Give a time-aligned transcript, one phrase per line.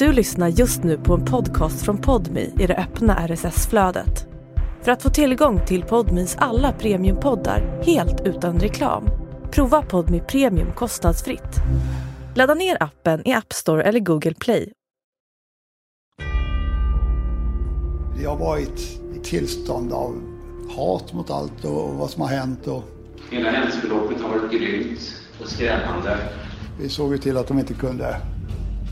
[0.00, 4.26] Du lyssnar just nu på en podcast från Podmi i det öppna RSS-flödet.
[4.82, 9.04] För att få tillgång till Podmis alla premiumpoddar helt utan reklam,
[9.50, 11.56] prova Podmi Premium kostnadsfritt.
[12.34, 14.72] Ladda ner appen i App Store eller Google Play.
[18.22, 20.22] Jag var i ett tillstånd av
[20.76, 22.66] hat mot allt och vad som har hänt.
[22.66, 22.84] Och
[23.30, 26.18] Hela händelseförloppet har varit grymt och skrämmande.
[26.80, 28.16] vi såg ju till att de inte kunde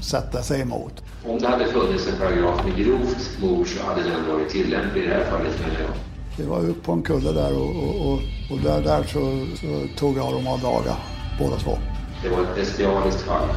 [0.00, 1.02] sätta sig emot.
[1.26, 5.06] Om det hade funnits en paragraf med grovt mord så hade den varit tillämplig i
[5.06, 5.90] det här fallet menar jag.
[6.36, 8.18] Det var upp på en kulle där och, och, och,
[8.50, 10.96] och där, där så, så tog jag dem av daga,
[11.38, 11.78] båda två.
[12.22, 13.48] Det var ett bestialiskt fall.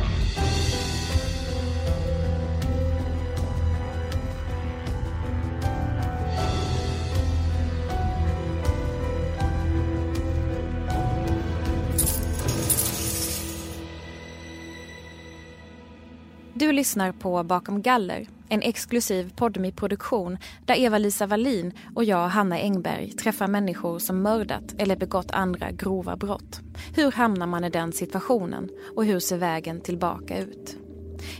[16.71, 22.59] Du lyssnar på Bakom galler, en exklusiv podmi produktion där Eva-Lisa Wallin och jag, Hanna
[22.59, 26.61] Engberg, träffar människor som mördat eller begått andra grova brott.
[26.95, 30.77] Hur hamnar man i den situationen och hur ser vägen tillbaka ut?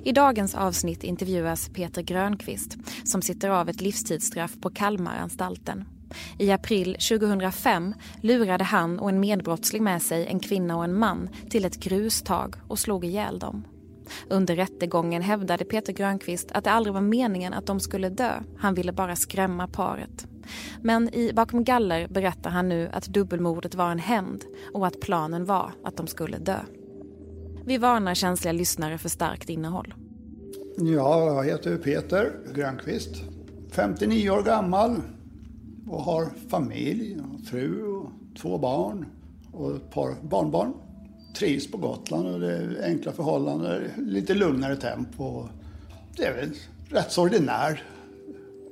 [0.04, 5.86] I dagens avsnitt intervjuas Peter Grönqvist som sitter av ett livstidsstraff på Kalmaranstalten.
[6.40, 11.30] I april 2005 lurade han och en medbrottsling med sig en kvinna och en man
[11.50, 13.64] till ett grustag och slog ihjäl dem.
[14.30, 18.32] Under rättegången hävdade Peter Grönqvist att det aldrig var meningen att de skulle dö.
[18.58, 20.28] Han ville bara skrämma paret.
[20.82, 25.46] Men i Bakom galler berättar han nu att dubbelmordet var en hämnd och att planen
[25.46, 26.60] var att de skulle dö.
[27.66, 29.94] Vi varnar känsliga lyssnare för starkt innehåll.
[30.78, 33.16] Ja, jag heter Peter Grönqvist.
[33.72, 35.02] 59 år gammal
[35.90, 37.18] och har familj,
[37.50, 39.06] fru och två barn
[39.52, 40.74] och ett par barnbarn.
[41.34, 45.48] Trivs på Gotland och det är enkla förhållanden, lite lugnare tempo.
[46.18, 46.50] Det är väl
[46.90, 47.84] rätt så ordinär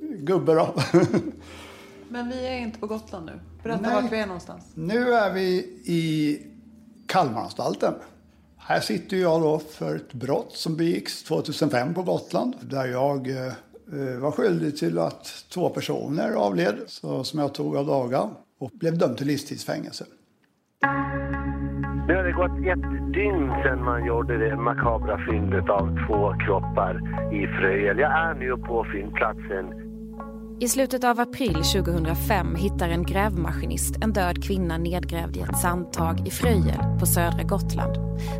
[0.00, 0.74] gubbe då.
[2.08, 3.40] Men vi är inte på Gotland nu.
[3.62, 4.02] Berätta Nej.
[4.02, 4.64] vart vi är någonstans.
[4.74, 5.50] Nu är vi
[5.84, 6.38] i
[7.06, 7.94] Kalmaranstalten.
[8.56, 12.54] Här sitter jag då för ett brott som begicks 2005 på Gotland.
[12.60, 17.86] Där jag eh, var skyldig till att två personer avled, så, som jag tog av
[17.86, 18.30] daga.
[18.58, 20.04] Och blev dömd till livstidsfängelse.
[22.10, 27.00] Nu har det gått ett dygn sedan man gjorde det makabra fyndet av två kroppar
[27.32, 27.98] i Fröjel.
[27.98, 29.66] Jag är nu på fyndplatsen.
[30.60, 36.26] I slutet av april 2005 hittar en grävmaskinist en död kvinna nedgrävd i ett sandtag
[36.26, 37.94] i Fröjel på södra Gotland.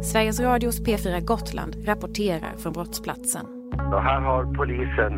[0.04, 3.46] Sveriges Radios P4 Gotland rapporterar från brottsplatsen.
[3.94, 5.12] Och här har polisen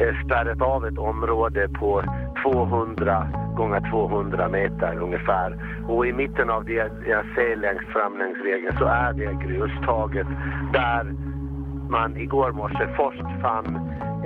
[0.00, 2.02] eh, spärrat av ett område på
[2.44, 3.28] 200
[3.60, 5.50] gånger 200 meter ungefär.
[5.88, 6.82] Och i mitten av det
[7.14, 10.26] jag ser längst fram längs vägen så är det grustaget
[10.72, 11.02] där
[11.96, 13.68] man igår morse först fann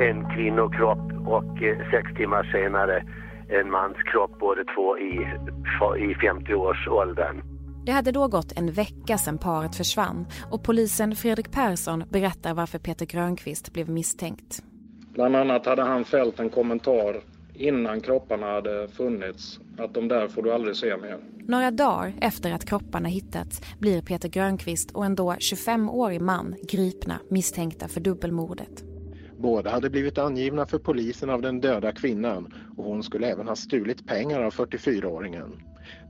[0.06, 1.06] en kvinnokropp
[1.36, 2.96] och eh, sex timmar senare
[3.48, 5.12] en manskropp, båda två i,
[6.06, 7.42] i 50-årsåldern.
[7.86, 12.78] Det hade då gått en vecka sedan paret försvann och polisen Fredrik Persson berättar varför
[12.78, 14.62] Peter Grönqvist blev misstänkt.
[15.14, 17.14] Bland annat hade han fällt en kommentar
[17.54, 21.18] innan kropparna hade funnits att de där får du aldrig se mer.
[21.46, 27.20] Några dagar efter att kropparna hittats blir Peter Grönqvist och en då 25-årig man gripna
[27.28, 28.84] misstänkta för dubbelmordet.
[29.38, 33.56] Båda hade blivit angivna för polisen av den döda kvinnan och hon skulle även ha
[33.56, 35.60] stulit pengar av 44-åringen.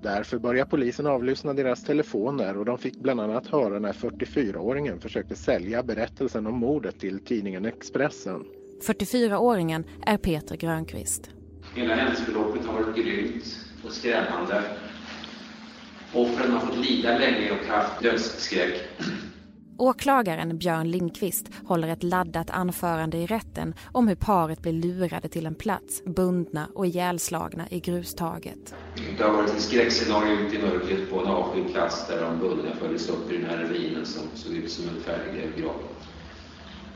[0.03, 5.35] Därför började polisen avlyssna deras telefoner och de fick bland annat höra när 44-åringen försökte
[5.35, 8.45] sälja berättelsen om mordet till tidningen Expressen.
[8.87, 11.34] 44-åringen är Peter Grönqvist.
[11.75, 14.63] Hela händelseförloppet har varit grymt och skrämmande.
[16.13, 18.89] Offren har fått lida länge och haft dödsskräck.
[19.79, 25.47] Åklagaren Björn Lindqvist håller ett laddat anförande i rätten om hur paret blir lurade till
[25.47, 28.75] en plats, bundna och ihjälslagna i grustaget.
[29.19, 32.75] Det har varit ett skräckscenario ute i mörkret på en avskild plats där de bundna
[32.81, 35.81] följdes upp i den här ravinen som såg ut som en färdig grav.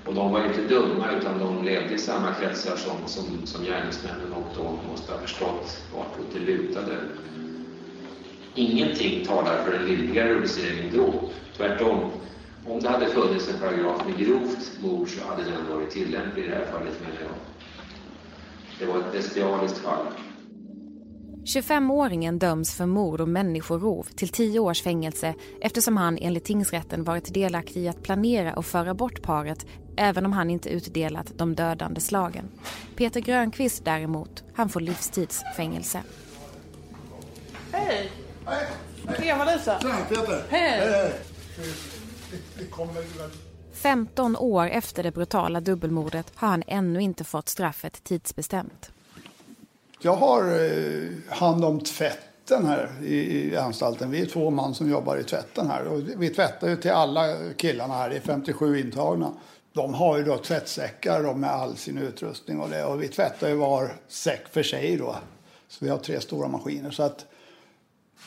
[0.04, 4.32] Och de var inte dumma utan de levde i samma kretsar som, som, som gärningsmännen
[4.32, 6.96] och de måste ha förstått vartåt det lutade.
[8.54, 11.32] Ingenting talar för en lindrigare rubricering dråp.
[11.56, 12.10] Tvärtom,
[12.66, 16.48] om det hade funnits en paragraf med grovt mord så hade den varit tillämplig i
[16.48, 17.34] det här fallet menar jag.
[18.78, 20.06] Det var ett bestialiskt fall.
[21.48, 27.34] 25-åringen döms för mord och människorov till 10 års fängelse eftersom han enligt tingsrätten varit
[27.34, 29.66] delaktig i att planera och föra bort paret
[29.96, 32.48] även om han inte utdelat de dödande slagen.
[32.96, 36.02] Peter Grönqvist däremot, han får livstidsfängelse.
[37.72, 38.10] Hej!
[39.22, 39.80] Eva-Lisa!
[39.80, 40.42] Tjena Peter!
[40.48, 41.12] Hej!
[42.58, 43.30] Vi kommer väl...
[43.72, 48.92] 15 år efter det brutala dubbelmordet har han ännu inte fått straffet tidsbestämt.
[50.00, 54.10] Jag har eh, hand om tvätten här i, anstalten.
[54.10, 55.86] Vi är två man som jobbar i tvätten här.
[55.86, 58.10] Och vi tvättar ju till alla killarna här.
[58.10, 59.32] Det är 57 intagna.
[59.72, 62.84] De har ju då tvättsäckar med all sin utrustning och det.
[62.84, 65.16] Och vi tvättar ju var säck för sig då.
[65.68, 66.90] Så vi har tre stora maskiner.
[66.90, 67.26] Så att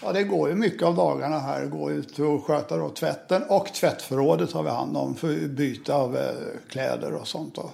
[0.03, 1.65] Ja, det går ju mycket av dagarna här.
[1.65, 6.17] går ut och sköta då tvätten och tvättförrådet har vi hand om för byte av
[6.17, 6.31] eh,
[6.69, 7.55] kläder och sånt.
[7.55, 7.69] Då.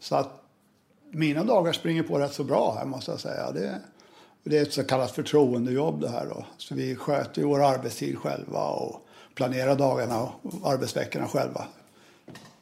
[0.00, 0.41] Så att
[1.12, 3.52] mina dagar springer på rätt så bra här måste jag säga.
[3.52, 3.80] Det,
[4.44, 6.46] det är ett så kallat förtroendejobb det här då.
[6.58, 10.32] Så vi sköter ju vår arbetstid själva och planerar dagarna och
[10.64, 11.66] arbetsveckorna själva.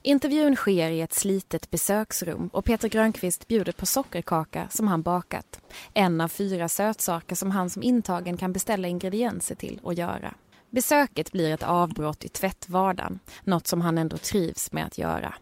[0.03, 5.61] Intervjun sker i ett slitet besöksrum och Peter Grönqvist bjuder på sockerkaka som han bakat.
[5.95, 10.35] En av fyra sötsaker som han som intagen kan beställa ingredienser till och göra.
[10.71, 15.35] Besöket blir ett avbrott i tvättvardagen, något som han ändå trivs med att göra.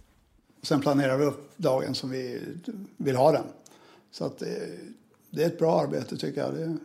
[0.63, 2.43] Sen planerar vi upp dagen som vi
[2.97, 3.45] vill ha den.
[4.11, 4.79] Så att det,
[5.31, 6.55] det är ett bra arbete tycker jag.
[6.55, 6.77] Det,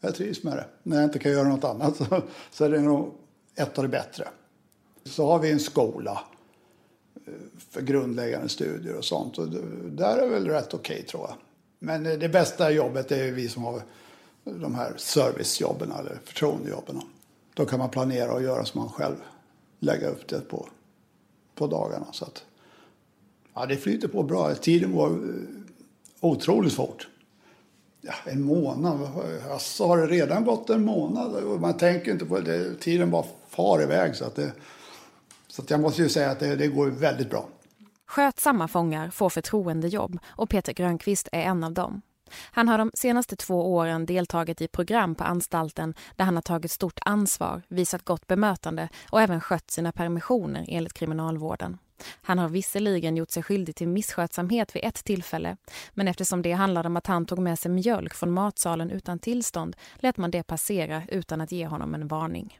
[0.00, 0.66] jag trivs med det.
[0.82, 3.14] När jag inte kan göra något annat så, så är det nog
[3.54, 4.28] ett av det bättre.
[5.04, 6.24] Så har vi en skola
[7.26, 7.32] eh,
[7.70, 9.38] för grundläggande studier och sånt.
[9.38, 9.48] Och
[9.90, 11.36] där är väl rätt okej okay, tror jag.
[11.78, 13.82] Men eh, det bästa jobbet är vi som har
[14.44, 17.00] de här servicejobben eller förtroendejobben.
[17.54, 19.16] Då kan man planera och göra som man själv
[19.78, 20.68] lägga upp det på,
[21.54, 22.06] på dagarna.
[22.12, 22.44] Så att,
[23.54, 24.54] ja, det flyter på bra.
[24.54, 25.18] Tiden går eh,
[26.20, 27.08] otroligt fort.
[28.00, 29.00] Ja, en månad,
[29.50, 31.60] alltså har det redan gått en månad?
[31.60, 34.16] Man tänker inte på det, tiden bara far iväg.
[34.16, 34.52] Så att det,
[35.48, 37.48] så jag måste ju säga att det, det går väldigt bra.
[38.06, 42.02] Skötsamma fångar får förtroendejobb och Peter Grönqvist är en av dem.
[42.50, 46.70] Han har de senaste två åren deltagit i program på anstalten där han har tagit
[46.70, 51.78] stort ansvar, visat gott bemötande och även skött sina permissioner enligt kriminalvården.
[52.22, 55.56] Han har visserligen gjort sig skyldig till misskötsamhet vid ett tillfälle
[55.94, 59.76] men eftersom det handlade om att han tog med sig mjölk från matsalen utan tillstånd
[59.94, 62.58] lät man det passera utan att ge honom en varning.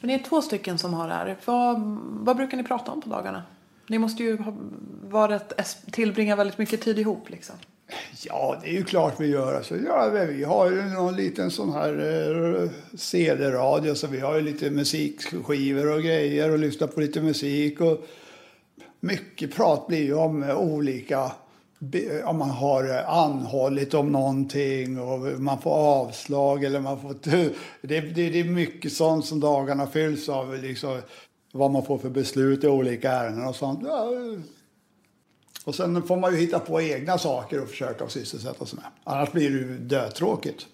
[0.00, 1.36] Men ni är två stycken som har det här.
[1.44, 3.42] Vad, vad brukar ni prata om på dagarna?
[3.86, 4.54] Ni måste ju ha
[5.02, 5.52] varit,
[5.92, 7.56] tillbringa väldigt mycket tid ihop liksom.
[8.24, 9.54] Ja, det är ju klart vi gör.
[9.54, 11.92] Alltså, ja, vi har ju någon liten sån här
[12.62, 17.80] eh, CD-radio så vi har ju lite musikskivor och grejer och lyssnar på lite musik.
[17.80, 18.06] Och
[19.02, 21.32] mycket prat blir ju om eh, olika
[22.24, 27.14] om man har eh, anhållit om någonting och man får avslag eller man får...
[27.82, 30.58] Det, det, det är mycket sånt som dagarna fylls av.
[30.58, 31.00] Liksom,
[31.52, 33.82] vad man får för beslut i olika ärenden och sånt.
[33.84, 34.42] Eh.
[35.64, 38.90] Och sen får man ju hitta på egna saker och försöka sysselsätta sig med.
[39.04, 40.66] Annars blir det ju dötråkigt.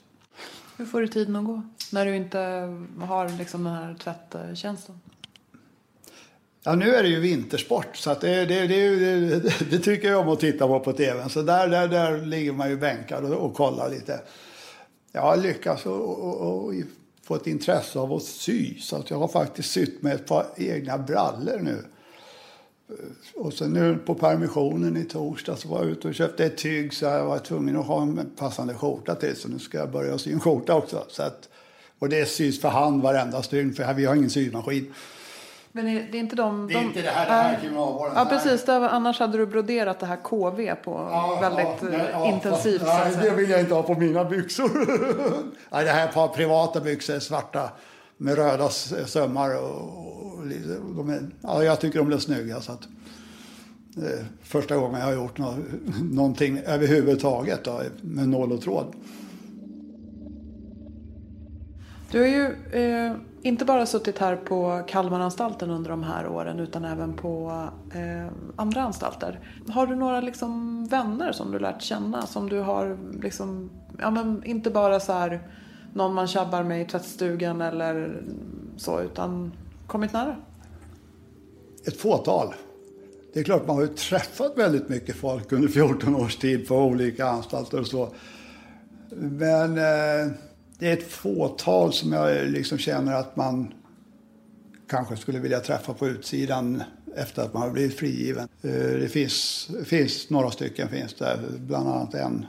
[0.77, 2.39] Hur får du tiden att gå när du inte
[3.01, 5.01] har liksom den här tvättjänsten?
[6.69, 10.29] Ja, nu är det ju vintersport så att det, det, det, det, tycker jag om
[10.29, 11.29] att titta på på tv.
[11.29, 14.21] Så där, där, där ligger man ju bänkad och, och kollar lite.
[15.13, 16.75] Jag har lyckats och, och, och
[17.23, 18.81] få ett intresse av att sy.
[18.81, 21.85] Så att jag har faktiskt sytt med ett par egna brallor nu.
[23.35, 26.95] Och sen nu på permissionen i torsdag så var jag ute och köpte ett tyg
[26.95, 29.37] så jag var tvungen att ha en passande skjorta till.
[29.37, 31.05] Så nu ska jag börja sy en skjorta också.
[31.09, 31.49] Så att,
[31.99, 34.95] och det sys för hand varenda stygn för vi har ingen symaskin.
[35.73, 36.67] Men det är inte de...
[36.67, 38.13] Det är de, inte det här, det här kriminalvården.
[38.17, 38.65] Ja, precis.
[38.65, 42.83] Där, annars hade du broderat det här KV på ja, väldigt ja, ja, intensivt.
[42.85, 44.71] nej, det vill jag inte ha på mina byxor.
[45.71, 47.71] nej, det här är par privata byxor, svarta
[48.17, 49.63] med röda sömmar.
[49.63, 50.47] Och, och,
[50.97, 52.61] de är, ja, jag tycker de blir snygga.
[52.61, 52.89] Så att,
[53.97, 55.55] eh, första gången jag har gjort no
[56.03, 58.95] någonting överhuvudtaget då, med nål och tråd.
[62.11, 66.85] Du har ju eh, inte bara suttit här på Kalmaranstalten under de här åren utan
[66.85, 67.63] även på
[67.95, 69.41] eh, andra anstalter.
[69.69, 74.45] Har du några liksom, vänner som du lärt känna som du har liksom, ja men
[74.45, 75.41] inte bara så här
[75.95, 78.23] någon man tjabbar med i tvättstugan eller
[78.77, 79.53] så utan
[79.87, 80.37] kommit nära?
[81.87, 82.55] Ett fåtal.
[83.33, 86.77] Det är klart man har ju träffat väldigt mycket folk under 14 års tid på
[86.77, 88.09] olika anstalter och så.
[89.11, 90.33] Men eh,
[90.79, 93.75] det är ett fåtal som jag eh, liksom känner att man
[94.89, 96.83] kanske skulle vilja träffa på utsidan
[97.17, 98.49] efter att man har blivit frigiven.
[98.63, 102.47] Eh, det finns, finns några stycken, finns där, bland annat en,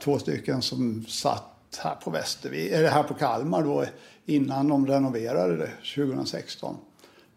[0.00, 3.84] två stycken som satt här på Västervik, eller här på Kalmar då
[4.26, 6.76] innan de renoverade det 2016.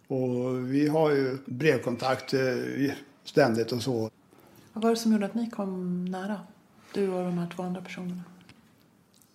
[0.08, 2.40] Och vi har ju brevkontakt eh,
[3.24, 4.10] ständigt och så.
[4.74, 6.40] Vad var det som gjorde att ni kom nära?
[6.94, 8.24] Du och de här två andra personerna?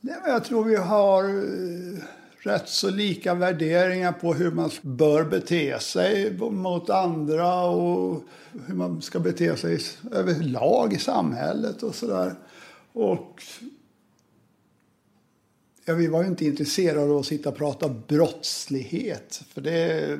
[0.07, 1.99] Nej, men jag tror vi har eh,
[2.39, 8.23] rätt så lika värderingar på hur man bör bete sig mot andra och
[8.67, 9.81] hur man ska bete sig
[10.13, 12.35] överlag i samhället och sådär.
[12.93, 13.43] Och
[15.85, 19.43] ja, vi var ju inte intresserade av att sitta och prata brottslighet.
[19.55, 20.19] För det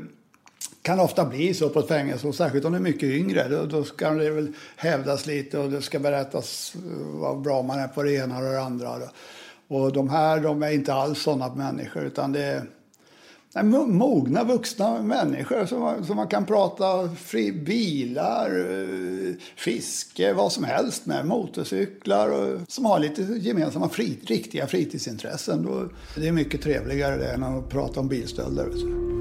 [0.83, 3.49] kan ofta bli så på ett fängelse, och särskilt om det är mycket yngre.
[3.49, 7.89] Då, då ska det väl hävdas lite och det ska berättas vad bra man är
[7.89, 8.99] på det ena och det andra.
[9.69, 12.65] Och de här de är inte alls sådana människor utan det är
[13.55, 20.53] nej, mogna vuxna människor som man, som man kan prata fri, bilar, eh, fiske, vad
[20.53, 25.63] som helst med, motorcyklar och, som har lite gemensamma frit, riktiga fritidsintressen.
[25.63, 29.14] Då, det är mycket trevligare det än att prata om bilstölder.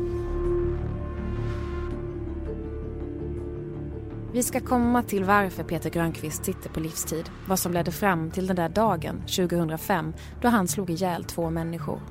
[4.33, 7.29] Vi ska komma till varför Peter Grönqvist sitter på livstid.
[7.47, 12.01] Vad som ledde fram till den där dagen, 2005, då han slog ihjäl två människor.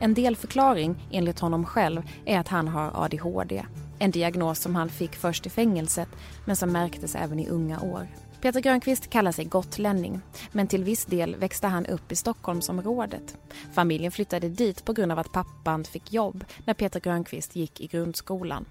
[0.00, 3.64] En delförklaring, enligt honom själv, är att han har ADHD.
[3.98, 6.08] En diagnos som han fick först i fängelset,
[6.44, 8.08] men som märktes även i unga år.
[8.40, 10.20] Peter Grönqvist kallar sig gotlänning,
[10.52, 13.36] men till viss del växte han upp i Stockholmsområdet.
[13.72, 17.86] Familjen flyttade dit på grund av att pappan fick jobb när Peter Grönqvist gick i
[17.86, 18.66] grundskolan.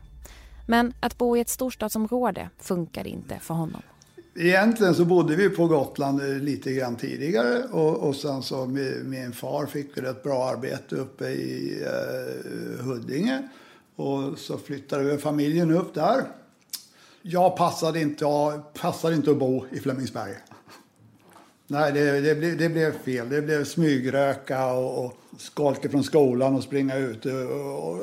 [0.67, 3.81] Men att bo i ett storstadsområde funkar inte för honom.
[4.35, 9.09] Egentligen så bodde vi på Gotland eh, lite grann tidigare och, och sen så min,
[9.09, 13.49] min far fick ett bra arbete uppe i eh, Huddinge
[13.95, 16.23] och så flyttade vi familjen upp där.
[17.21, 18.25] Jag passade inte,
[18.81, 20.33] passade inte att bo i Flemingsberg.
[21.67, 23.29] Nej, det, det, blev, det blev fel.
[23.29, 27.25] Det blev smygröka och, och skolka från skolan och springa ut.
[27.25, 27.99] Och, och,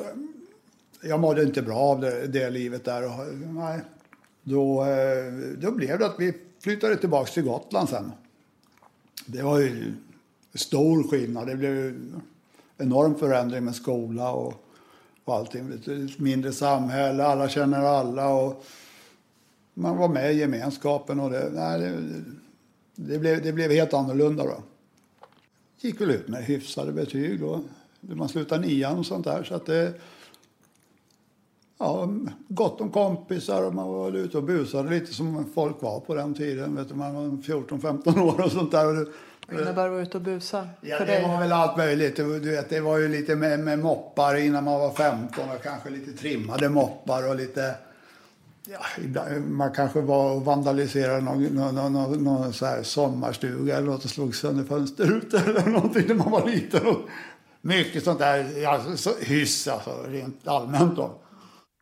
[1.01, 3.05] jag mådde inte bra av det, det livet där.
[3.05, 3.79] Och, nej.
[4.43, 8.11] Då, eh, då blev det att vi flyttade tillbaka till Gotland sen.
[9.25, 9.93] Det var ju
[10.53, 11.47] stor skillnad.
[11.47, 12.21] Det blev en
[12.77, 14.53] enorm förändring med skola och,
[15.25, 15.71] och allting.
[15.71, 18.29] Ett mindre samhälle, alla känner alla.
[18.29, 18.65] Och
[19.73, 22.23] man var med i gemenskapen och det, nej, det,
[22.95, 24.63] det, blev, det blev helt annorlunda då.
[25.79, 27.63] Gick väl ut med hyfsade betyg då.
[27.99, 29.43] Man slutade nian och sånt där.
[29.43, 29.93] Så att det,
[31.81, 32.09] ja,
[32.47, 36.33] gott om kompisar och man var ute och busade lite som folk var på den
[36.33, 36.75] tiden.
[36.75, 38.85] Vet du, man var 14-15 år och sånt där.
[38.85, 40.67] Vad innebär att vara ute och busa?
[40.81, 41.27] Ja, det dig?
[41.27, 42.15] var väl allt möjligt.
[42.15, 45.89] Du vet, det var ju lite med, med moppar innan man var 15 och kanske
[45.89, 47.75] lite trimmade moppar och lite
[49.13, 54.03] Ja, man kanske var och vandaliserade någon, någon, någon, någon så här sommarstuga eller något
[54.03, 56.95] och slog sönder fönsterrutor eller någonting när man var liten.
[57.61, 60.95] Mycket sånt där alltså, hyss alltså, rent allmänt.
[60.95, 61.20] Då.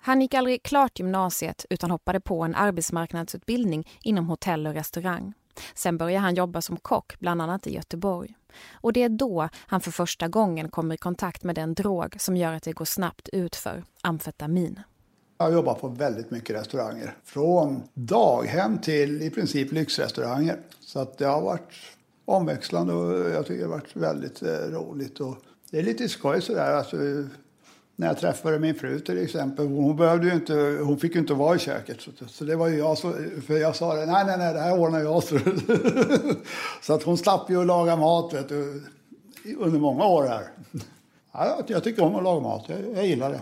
[0.01, 5.33] Han gick aldrig klart gymnasiet utan hoppade på en arbetsmarknadsutbildning inom hotell och restaurang.
[5.75, 8.35] Sen började han jobba som kock, bland annat i Göteborg.
[8.73, 12.37] Och det är då han för första gången kommer i kontakt med den drog som
[12.37, 14.79] gör att det går snabbt utför, amfetamin.
[15.37, 17.17] Jag har jobbat på väldigt mycket restauranger.
[17.23, 20.59] Från daghem till i princip lyxrestauranger.
[20.79, 21.73] Så att det har varit
[22.25, 25.19] omväxlande och jag tycker det har varit väldigt eh, roligt.
[25.19, 25.37] Och
[25.71, 26.73] det är lite skoj sådär.
[26.73, 26.97] Alltså,
[27.99, 29.67] när jag träffade min fru till exempel.
[29.67, 30.53] Hon, behövde ju inte,
[30.83, 32.01] hon fick ju inte vara i köket.
[32.01, 33.13] Så, så det var ju jag, så,
[33.47, 35.23] för jag sa det, nej, nej, nej, det här ordnar jag.
[35.23, 35.39] Så,
[36.81, 38.83] så att hon slapp ju att laga mat vet du,
[39.57, 40.43] under många år här.
[41.31, 43.41] Ja, jag tycker om att laga mat, jag, jag gillar det.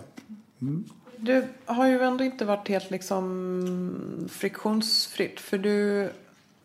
[0.60, 0.84] Mm.
[1.16, 5.40] Du har ju ändå inte varit helt liksom friktionsfritt.
[5.40, 6.10] För du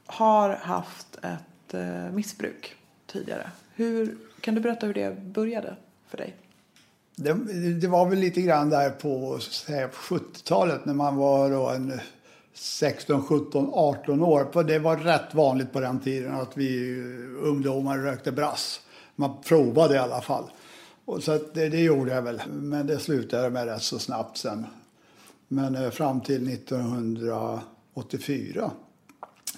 [0.06, 2.76] har haft ett eh, missbruk
[3.08, 3.50] tidigare.
[3.76, 5.76] Hur, kan du berätta hur det började
[6.08, 6.34] för dig?
[7.16, 7.34] Det,
[7.74, 12.00] det, var väl lite grann där på 70-talet när man var då en
[12.54, 14.64] 16, 17, 18 år.
[14.64, 17.02] Det var rätt vanligt på den tiden att vi
[17.42, 18.82] ungdomar rökte brass.
[19.16, 20.44] Man provade i alla fall.
[21.06, 24.66] Och så det, det, gjorde jag väl, men det slutade med rätt så snabbt sen.
[25.48, 28.72] Men eh, fram till 1984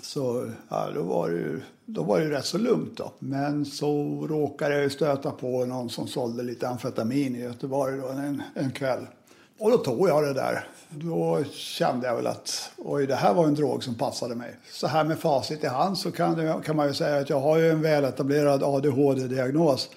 [0.01, 2.97] så ja, då, var det ju, då var det rätt så lugnt.
[2.97, 3.11] Då.
[3.19, 8.43] Men så råkade jag stöta på någon som sålde lite amfetamin i Göteborg då, en,
[8.55, 9.07] en kväll.
[9.59, 10.67] Och då tog jag det där.
[10.89, 14.55] Då kände jag väl att oj, det här var en drog som passade mig.
[14.71, 17.39] Så här med facit i hand så kan, det, kan man ju säga att jag
[17.39, 19.89] har ju en väletablerad ADHD-diagnos.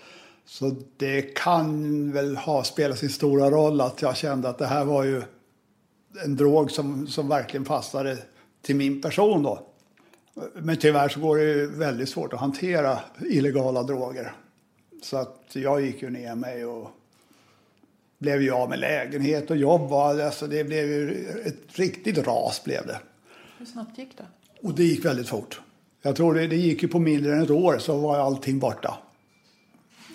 [0.47, 4.85] Så det kan väl ha spelat sin stora roll att jag kände att det här
[4.85, 5.23] var ju
[6.25, 8.19] en drog som, som verkligen passade
[8.63, 9.69] till min person då.
[10.55, 14.33] Men tyvärr så går det ju väldigt svårt att hantera illegala droger.
[15.03, 16.91] Så att jag gick ju ner mig och
[18.19, 19.93] blev ju av med lägenhet och jobb.
[19.93, 23.01] Alltså det blev ju ett riktigt ras blev det.
[23.59, 24.27] Hur snabbt gick det?
[24.63, 25.61] Och det gick väldigt fort.
[26.03, 28.99] Jag tror det, det gick ju på mindre än ett år så var allting borta.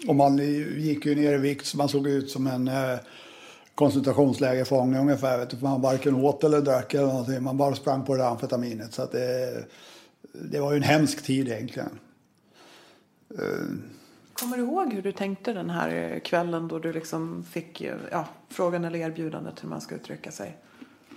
[0.08, 0.38] Och man
[0.78, 2.98] gick ju ner i vikt så man såg ut som en eh,
[3.76, 5.38] koncentrationslägerfånge ungefär.
[5.38, 7.44] Vet du, man varken åt eller drack eller någonting.
[7.44, 8.94] Man bara sprang på det där amfetaminet.
[8.94, 9.64] Så att det,
[10.34, 12.00] det var ju en hemsk tid egentligen.
[14.34, 18.86] Kommer du ihåg hur du tänkte den här kvällen då du liksom fick ja, frågan
[18.86, 20.58] eller erbjudandet hur man ska uttrycka sig?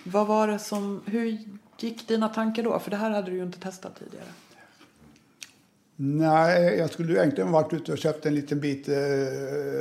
[0.04, 1.38] Vad var det som, hur
[1.78, 2.78] gick dina tankar då?
[2.78, 4.26] För det här hade du ju inte testat tidigare.
[5.96, 8.94] Nej, jag skulle egentligen varit ute och köpt en liten bit eh,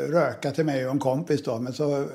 [0.09, 1.59] röka till mig och en kompis då.
[1.59, 2.07] Men så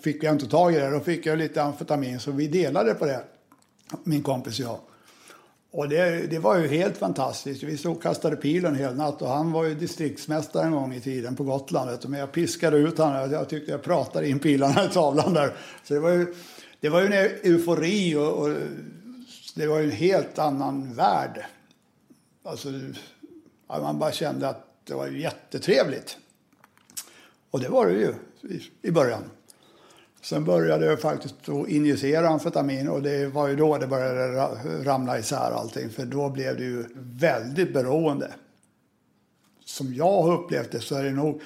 [0.00, 0.90] fick jag inte tag i det.
[0.90, 3.24] Då fick jag lite amfetamin så vi delade på det,
[4.04, 4.78] min kompis och jag.
[5.70, 7.62] Och det, det var ju helt fantastiskt.
[7.62, 11.00] Vi stod och kastade pilen hela natt och han var ju distriktsmästare en gång i
[11.00, 12.08] tiden på Gotland.
[12.08, 13.32] Men jag piskade ut honom.
[13.32, 15.52] Jag tyckte jag pratade in pilarna i tavlan där.
[15.84, 16.34] Så det var ju,
[16.80, 18.56] det var ju en eufori och, och
[19.54, 21.46] det var ju en helt annan värld.
[22.42, 22.68] Alltså,
[23.68, 26.16] man bara kände att det var jättetrevligt.
[27.50, 28.14] Och det var det ju
[28.54, 29.22] i, i början.
[30.22, 34.44] Sen började jag faktiskt att injicera amfetamin och det var ju då det började
[34.84, 35.90] ramla isär allting.
[35.90, 38.32] För då blev det ju väldigt beroende.
[39.64, 41.42] Som jag har upplevt det så är det nog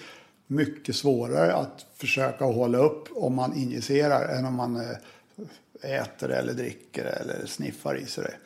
[0.47, 6.53] mycket svårare att försöka hålla upp om man injicerar än om man eh, äter eller
[6.53, 8.37] dricker eller sniffar i sig det.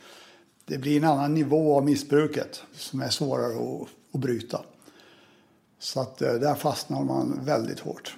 [0.64, 4.60] Det blir en annan nivå av missbruket som är svårare att, att bryta.
[5.78, 8.16] Så att eh, där fastnar man väldigt hårt.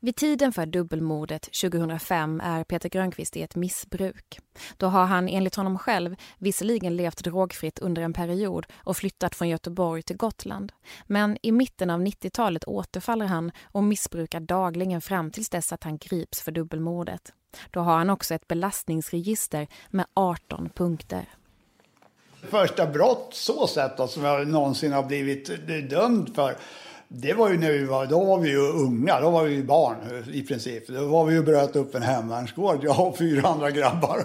[0.00, 4.38] Vid tiden för dubbelmordet 2005 är Peter Grönqvist i ett missbruk.
[4.76, 9.48] Då har han enligt honom själv visserligen levt drogfritt under en period och flyttat från
[9.48, 10.72] Göteborg till Gotland.
[11.06, 15.98] Men i mitten av 90-talet återfaller han och missbrukar dagligen fram tills dess att han
[15.98, 17.32] grips för dubbelmordet.
[17.70, 21.28] Då har han också ett belastningsregister med 18 punkter.
[22.50, 26.56] Första brott så sett då, som jag någonsin har blivit dömd för
[27.08, 29.62] det var ju när vi var, då var vi ju unga, då var vi ju
[29.62, 29.96] barn
[30.32, 30.88] i princip.
[30.88, 34.24] Då var vi ju bröt upp en hemvärnsgård, jag och fyra andra grabbar.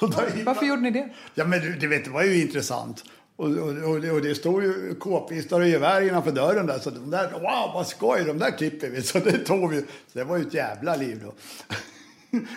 [0.44, 1.08] Varför gjorde ni det?
[1.34, 3.04] Ja men du, du vet, det var ju intressant.
[3.36, 6.78] Och, och, och det stod ju k-pistar och gevär innanför dörren där.
[6.78, 9.02] Så de där, wow vad skoj, de där klipper vi.
[9.02, 9.80] Så det tog vi.
[9.80, 11.32] Så det var ju ett jävla liv då.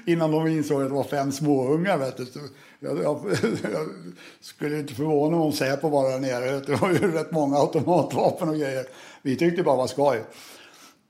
[0.11, 2.25] Innan de insåg att det var fem småungar vet du.
[2.79, 3.37] Jag, jag,
[3.73, 3.89] jag
[4.39, 6.59] skulle inte förvåna mig om Säpo var där nere.
[6.59, 8.85] Det var ju rätt många automatvapen och grejer.
[9.21, 10.23] Vi tyckte bara var skoj.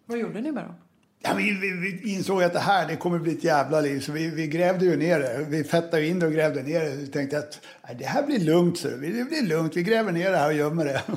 [0.05, 0.73] Vad gjorde ni med dem?
[1.19, 4.11] Ja, vi, vi, vi, insåg att det här det kommer bli ett jävla liv, så
[4.11, 5.45] vi, vi grävde ju ner det.
[5.49, 6.95] Vi fettade in det och grävde ner det.
[6.95, 7.59] Vi tänkte att
[7.97, 8.87] det här blir lugnt, så.
[8.87, 9.75] det blir lugnt.
[9.75, 11.01] Vi gräver ner det här och gömmer det.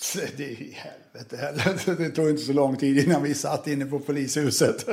[0.00, 1.96] Så det är helvete heller.
[2.04, 4.88] Det tog inte så lång tid innan vi satt inne på polishuset.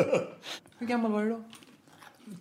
[0.77, 1.43] Hur gammal var du då?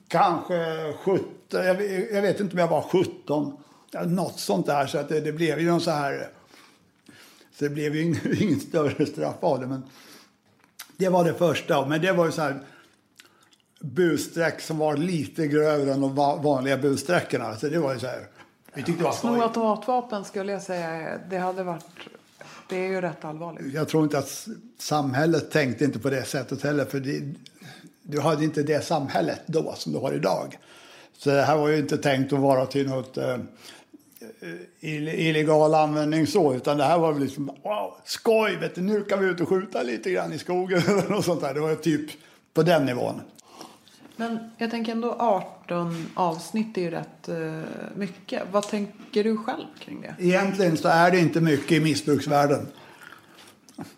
[0.08, 1.24] Kanske 17.
[1.58, 3.56] Jag, jag vet inte om jag var 17.
[4.06, 4.86] Något sånt där.
[4.86, 6.28] Så att det, det blev ju någon så här...
[7.58, 9.66] Så det blev ju ingen, ingen större straff av det.
[9.66, 9.82] Men
[10.96, 11.86] det var det första.
[11.86, 12.60] Men det var ju så här
[13.80, 17.56] bussträck som var lite grövre än de vanliga bussträckorna.
[17.56, 18.26] Så det var ju så här.
[18.74, 21.18] Vi tyckte det var Sno automatvapen skulle jag säga.
[21.30, 21.84] Det hade varit...
[22.68, 23.74] Det är ju rätt allvarligt.
[23.74, 26.84] Jag tror inte att samhället tänkte inte på det sättet heller.
[26.84, 27.34] För det,
[28.02, 30.58] du hade inte det samhället då som du har idag.
[31.18, 33.36] Så det här var ju inte tänkt att vara till något eh,
[34.80, 39.30] illegal användning så, utan det här var liksom wow, skoj, vet du, nu kan vi
[39.30, 40.82] ut och skjuta lite grann i skogen
[41.16, 41.54] och sånt där.
[41.54, 42.10] Det var typ
[42.54, 43.20] på den nivån.
[44.16, 47.62] Men jag tänker ändå 18 avsnitt är ju rätt uh,
[47.94, 48.42] mycket.
[48.52, 50.14] Vad tänker du själv kring det?
[50.18, 52.66] Egentligen så är det inte mycket i missbruksvärlden.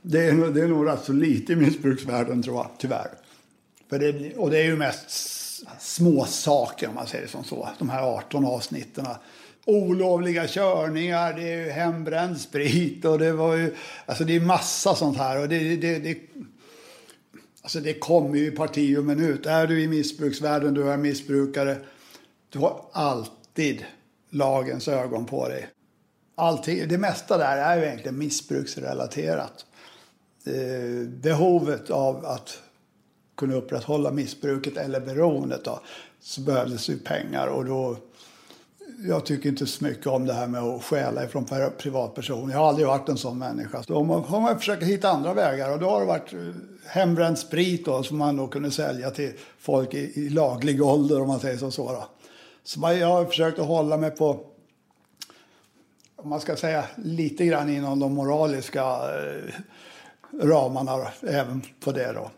[0.02, 3.11] Det är, det är nog rätt så lite i missbruksvärlden tror jag, tyvärr.
[3.90, 5.11] För det, och det är ju mest
[5.78, 7.68] små saker om man säger det som så.
[7.78, 9.06] De här 18 avsnitten.
[9.64, 13.74] Olovliga körningar, det är ju hembränd sprit och det var ju,
[14.06, 15.40] alltså det är massa sånt här.
[15.40, 16.18] Och det, det, det,
[17.62, 19.46] alltså det kommer ju i parti och minut.
[19.46, 21.78] Är du i missbruksvärlden, du är missbrukare.
[22.48, 23.84] Du har alltid
[24.30, 25.68] lagens ögon på dig.
[26.34, 29.66] Alltid, det mesta där är ju egentligen missbruksrelaterat.
[30.46, 32.62] Eh, behovet av att
[33.37, 35.81] kunna upprätthålla missbruket eller beroendet då,
[36.20, 37.46] så behövdes ju pengar.
[37.46, 37.96] Och då,
[38.99, 41.46] jag tycker inte så mycket om det här med att stjäla ifrån
[41.79, 42.53] privatpersoner.
[42.53, 43.83] Jag har aldrig varit en sån människa.
[43.87, 46.38] Då har man försökt hitta andra vägar och då har det varit eh,
[46.87, 51.29] hembränd sprit då, som man då kunde sälja till folk i, i laglig ålder om
[51.29, 51.70] man säger så.
[51.70, 52.05] Så, då.
[52.64, 54.46] så man, jag har försökt att hålla mig på
[56.16, 59.55] om man ska säga lite grann inom de moraliska eh,
[60.42, 62.31] ramarna även på det då.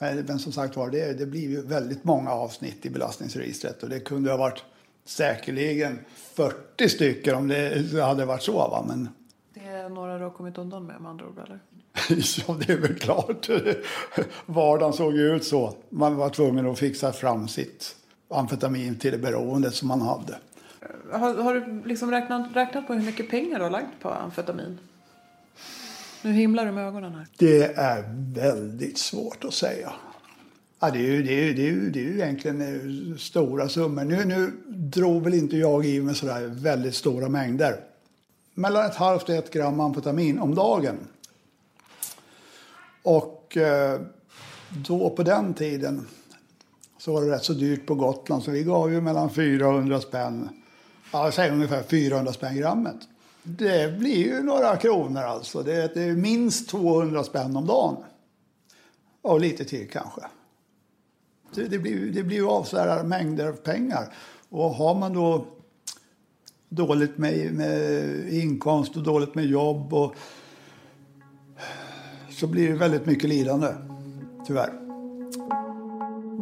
[0.00, 4.00] Men som sagt var, det, det blir ju väldigt många avsnitt i belastningsregistret och det
[4.00, 4.64] kunde ha varit
[5.04, 5.98] säkerligen
[6.34, 8.52] 40 stycken om det hade varit så.
[8.52, 8.84] Va?
[8.88, 9.08] Men...
[9.54, 11.60] Det är några du har kommit undan med med andra ord eller?
[12.46, 13.48] Ja, det är väl klart.
[14.46, 15.74] Vardagen såg ju ut så.
[15.88, 17.96] Man var tvungen att fixa fram sitt
[18.28, 20.38] amfetamin till det beroendet som man hade.
[21.12, 24.78] Har, har du liksom räknat, räknat på hur mycket pengar du har lagt på amfetamin?
[26.22, 27.26] Nu himlar du med ögonen här.
[27.38, 28.04] Det är
[28.34, 29.92] väldigt svårt att säga.
[30.80, 33.68] Ja, det, är ju, det, är, det, är ju, det är ju egentligen eh, stora
[33.68, 34.04] summor.
[34.04, 37.80] Nu, nu drog väl inte jag i med sådär väldigt stora mängder.
[38.54, 40.96] Mellan ett halvt och ett gram amfetamin om dagen.
[43.02, 44.00] Och eh,
[44.70, 46.06] då på den tiden
[46.98, 50.48] så var det rätt så dyrt på Gotland så vi gav ju mellan 400 spänn,
[51.12, 52.96] ja säg ungefär 400 spänn grammet.
[53.58, 55.62] Det blir ju några kronor alltså.
[55.62, 57.96] Det, det är minst 200 spänn om dagen.
[59.22, 60.20] Och lite till kanske.
[61.54, 64.14] Det, det blir, det blir ju avsevärda mängder pengar.
[64.48, 65.46] Och har man då
[66.68, 70.14] dåligt med, med inkomst och dåligt med jobb och
[72.30, 73.74] så blir det väldigt mycket lidande,
[74.46, 74.89] tyvärr.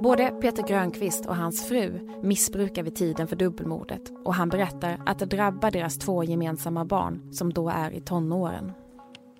[0.02, 5.18] Både Peter Grönqvist och hans fru missbrukar vid tiden för dubbelmordet och han berättar att
[5.18, 8.72] det drabbar deras två gemensamma barn som då är i tonåren.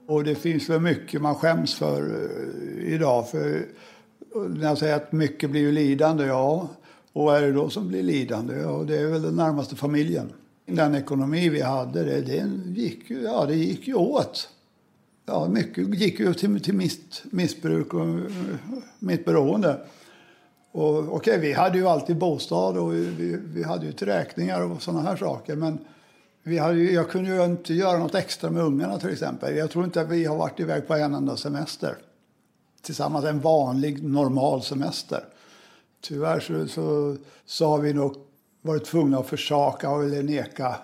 [0.07, 3.31] Och det finns väl mycket man skäms för eh, idag.
[3.31, 6.69] För eh, när jag säger att mycket blir ju lidande, ja.
[7.13, 8.55] Och vad är det då som blir lidande?
[8.55, 10.33] Ja, det är väl den närmaste familjen.
[10.67, 14.49] Den ekonomi vi hade, det, det, gick, ju, ja, det gick ju åt.
[15.27, 18.25] Ja, mycket gick ju till, till mitt missbruk och eh,
[18.99, 19.81] mitt beroende.
[20.73, 24.83] Och, okej, okay, vi hade ju alltid bostad och vi, vi hade ju räkningar och
[24.83, 25.57] sådana här saker.
[25.57, 25.79] Men
[26.43, 29.57] vi hade ju, jag kunde ju inte göra något extra med ungarna till exempel.
[29.57, 31.97] Jag tror inte att vi har varit iväg på en enda semester.
[32.83, 35.25] Tillsammans en vanlig normal semester.
[36.01, 38.15] Tyvärr så, så, så har vi nog
[38.63, 40.77] varit tvungna att försaka eller neka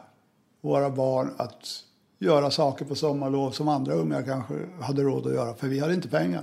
[0.61, 1.85] våra barn att
[2.18, 5.55] göra saker på sommarlov som andra unga kanske hade råd att göra.
[5.55, 6.42] För vi hade inte pengar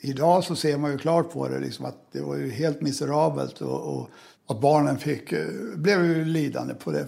[0.00, 3.60] idag så ser man ju klart på det liksom att det var ju helt miserabelt
[3.60, 4.10] och, och
[4.46, 7.06] att barnen fick, eh, blev ju lidande på det.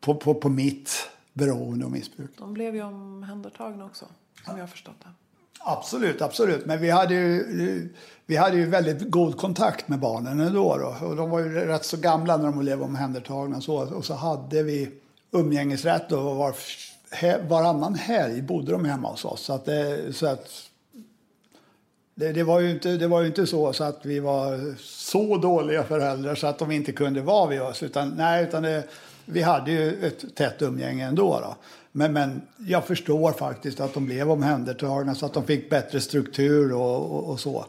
[0.00, 0.90] På, på, på mitt
[1.32, 2.30] beroende och missbruk.
[2.38, 4.06] De blev ju omhändertagna också,
[4.44, 5.08] som jag har förstått det.
[5.64, 6.66] Absolut, absolut.
[6.66, 7.88] Men vi hade ju,
[8.26, 10.76] vi hade ju väldigt god kontakt med barnen ändå.
[10.76, 11.06] Då.
[11.06, 13.60] Och de var ju rätt så gamla när de blev omhändertagna.
[13.60, 14.90] Så, och så hade vi
[15.30, 16.54] umgängesrätt och var,
[17.48, 19.40] varannan helg bodde de hemma hos oss.
[19.40, 20.48] Så att, det, så att
[22.22, 25.36] det, det, var ju inte, det var ju inte så, så att vi var så
[25.36, 27.82] dåliga föräldrar så att de inte kunde vara vid oss.
[27.82, 28.84] Utan, nej, utan det,
[29.24, 31.40] vi hade ju ett tätt umgänge ändå.
[31.40, 31.56] Då.
[31.92, 36.72] Men, men jag förstår faktiskt att de blev omhändertagna så att de fick bättre struktur
[36.72, 37.66] och, och, och så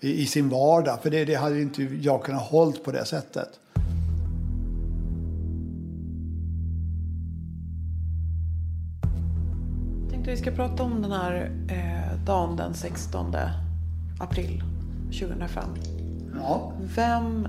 [0.00, 0.98] i, i, sin vardag.
[1.02, 3.48] För det, det hade inte jag kunnat hålla på det sättet.
[10.02, 13.32] Jag tänkte vi ska prata om den här eh, dagen den 16
[14.20, 14.62] april
[15.12, 15.64] 2005.
[16.34, 16.72] Ja.
[16.96, 17.48] Vem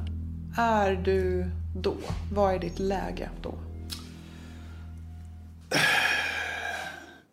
[0.58, 1.96] är du då?
[2.34, 3.54] Vad är ditt läge då?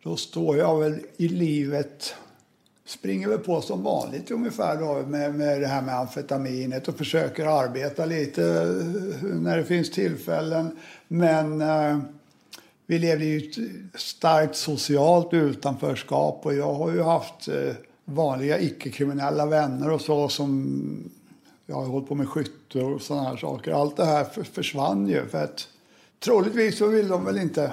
[0.02, 2.14] Då står jag väl i livet,
[2.86, 7.46] springer väl på som vanligt ungefär då med, med det här med amfetaminet och försöker
[7.46, 8.42] arbeta lite
[9.22, 10.76] när det finns tillfällen.
[11.08, 11.98] Men eh,
[12.86, 17.74] vi levde i ett starkt socialt utanförskap och jag har ju haft eh,
[18.14, 21.10] vanliga icke-kriminella vänner och så som
[21.66, 23.72] jag har hållit på med skytte och sådana här saker.
[23.72, 25.68] Allt det här försvann ju för att
[26.18, 27.72] troligtvis så vill de väl inte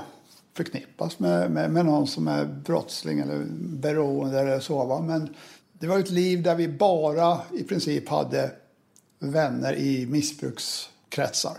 [0.54, 4.86] förknippas med, med, med någon som är brottsling eller beroende eller så.
[4.86, 5.02] Va?
[5.02, 5.36] Men
[5.74, 8.52] det var ett liv där vi bara i princip hade
[9.20, 11.58] vänner i missbrukskretsar.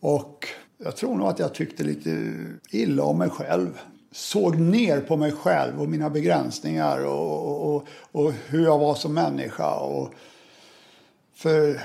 [0.00, 0.46] Och
[0.78, 2.34] jag tror nog att jag tyckte lite
[2.70, 3.78] illa om mig själv
[4.12, 9.14] såg ner på mig själv och mina begränsningar och, och, och hur jag var som
[9.14, 9.74] människa.
[9.74, 10.14] Och
[11.34, 11.80] för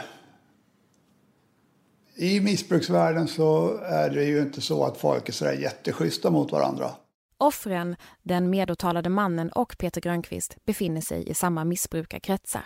[2.16, 6.92] i missbruksvärlden så är det ju inte så att folk är sådär jätteschyssta mot varandra.
[7.38, 12.64] Offren, den medåtalade mannen och Peter Grönqvist befinner sig i samma missbrukarkretsar.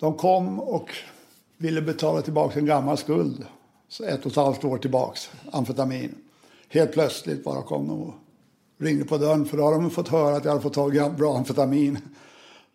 [0.00, 0.90] De kom och
[1.56, 3.46] ville betala tillbaka en gammal skuld,
[3.88, 6.14] så ett och ett halvt år tillbaks, amfetamin.
[6.68, 8.14] Helt plötsligt bara kom de och
[8.78, 11.10] ringde på dörren för då hade de fått höra att jag hade fått tag i
[11.18, 11.98] bra amfetamin.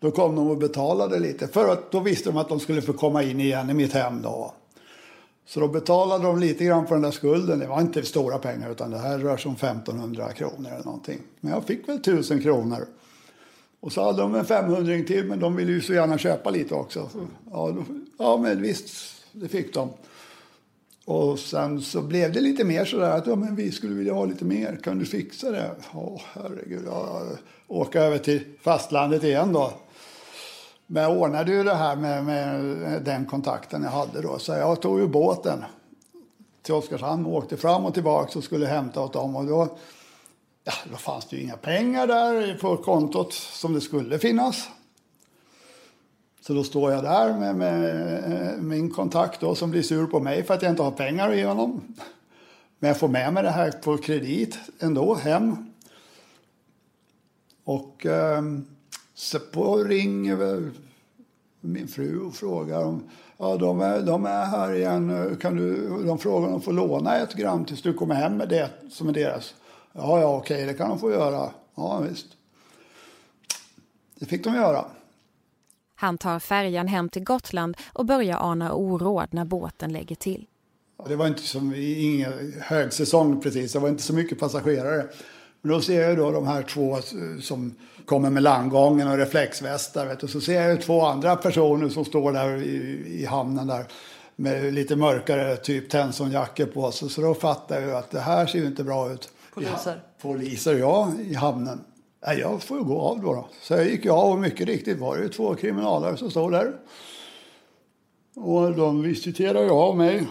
[0.00, 2.92] Då kom de och betalade lite för att då visste de att de skulle få
[2.92, 4.54] komma in igen i mitt hem då.
[5.46, 7.58] Så då betalade de lite grann för den där skulden.
[7.58, 11.18] Det var inte stora pengar utan det här rör sig om 1500 kronor eller någonting.
[11.40, 12.86] Men jag fick väl 1000 kronor.
[13.80, 16.74] Och så hade de en 500 till men de ville ju så gärna köpa lite
[16.74, 17.08] också.
[17.12, 17.18] Så,
[17.50, 17.84] ja, då,
[18.18, 18.94] ja men visst,
[19.32, 19.90] det fick de.
[21.04, 24.24] Och sen så blev det lite mer sådär att ja, men vi skulle vilja ha
[24.24, 24.78] lite mer.
[24.82, 25.70] Kan du fixa det?
[25.92, 26.82] Ja, herregud.
[26.86, 27.22] Ja,
[27.68, 29.72] åka över till fastlandet igen då.
[30.86, 34.38] Men jag ordnade ju det här med, med den kontakten jag hade då.
[34.38, 35.64] Så jag tog ju båten
[36.62, 39.36] till Oskarshamn och åkte fram och tillbaka och skulle hämta åt dem.
[39.36, 39.78] Och då,
[40.64, 44.68] ja, då fanns det ju inga pengar där på kontot som det skulle finnas.
[46.46, 50.20] Så då står jag där med, med eh, min kontakt då, som blir sur på
[50.20, 51.94] mig för att jag inte har pengar att ge honom.
[52.78, 55.72] Men jag får med mig det här på kredit ändå hem.
[57.64, 58.42] Och eh,
[59.14, 60.70] så på ringer
[61.60, 63.02] min fru och frågar om
[63.38, 65.36] ja, de, är, de är här igen.
[65.40, 68.48] Kan du, de frågar om de får låna ett gram tills du kommer hem med
[68.48, 69.54] det som är deras.
[69.92, 71.50] Ja, ja, okej, det kan de få göra.
[71.74, 72.26] Ja, visst.
[74.14, 74.84] Det fick de göra.
[75.94, 80.46] Han tar färjan hem till Gotland och börjar ana oråd när båten lägger till.
[81.08, 85.06] Det var inte som ingen högsäsong precis, det var inte så mycket passagerare.
[85.62, 86.98] Men då ser jag då de här två
[87.40, 87.74] som
[88.06, 90.06] kommer med landgången och reflexvästar.
[90.06, 90.28] Vet du.
[90.28, 93.84] Så ser jag två andra personer som står där i, i hamnen där
[94.36, 97.10] med lite mörkare typ Tensonjackor på sig.
[97.10, 99.28] Så då fattar jag att det här ser ju inte bra ut.
[99.54, 99.76] Poliser?
[99.86, 101.80] Ja, poliser, ja, i hamnen.
[102.32, 103.48] Jag får ju gå av då, då.
[103.62, 106.72] Så jag gick av och mycket riktigt var det två kriminalare som stod där.
[108.36, 110.26] Och de visiterade ju av mig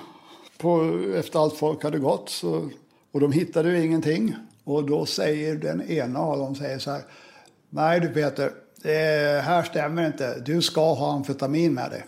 [0.57, 2.29] på, efter allt folk hade gått.
[2.29, 2.69] Så,
[3.11, 4.35] och de hittade ju ingenting.
[4.63, 7.01] Och då säger den ena av dem säger så här.
[7.69, 8.51] Nej du Peter,
[8.81, 10.39] det här stämmer inte.
[10.39, 12.05] Du ska ha amfetamin med dig.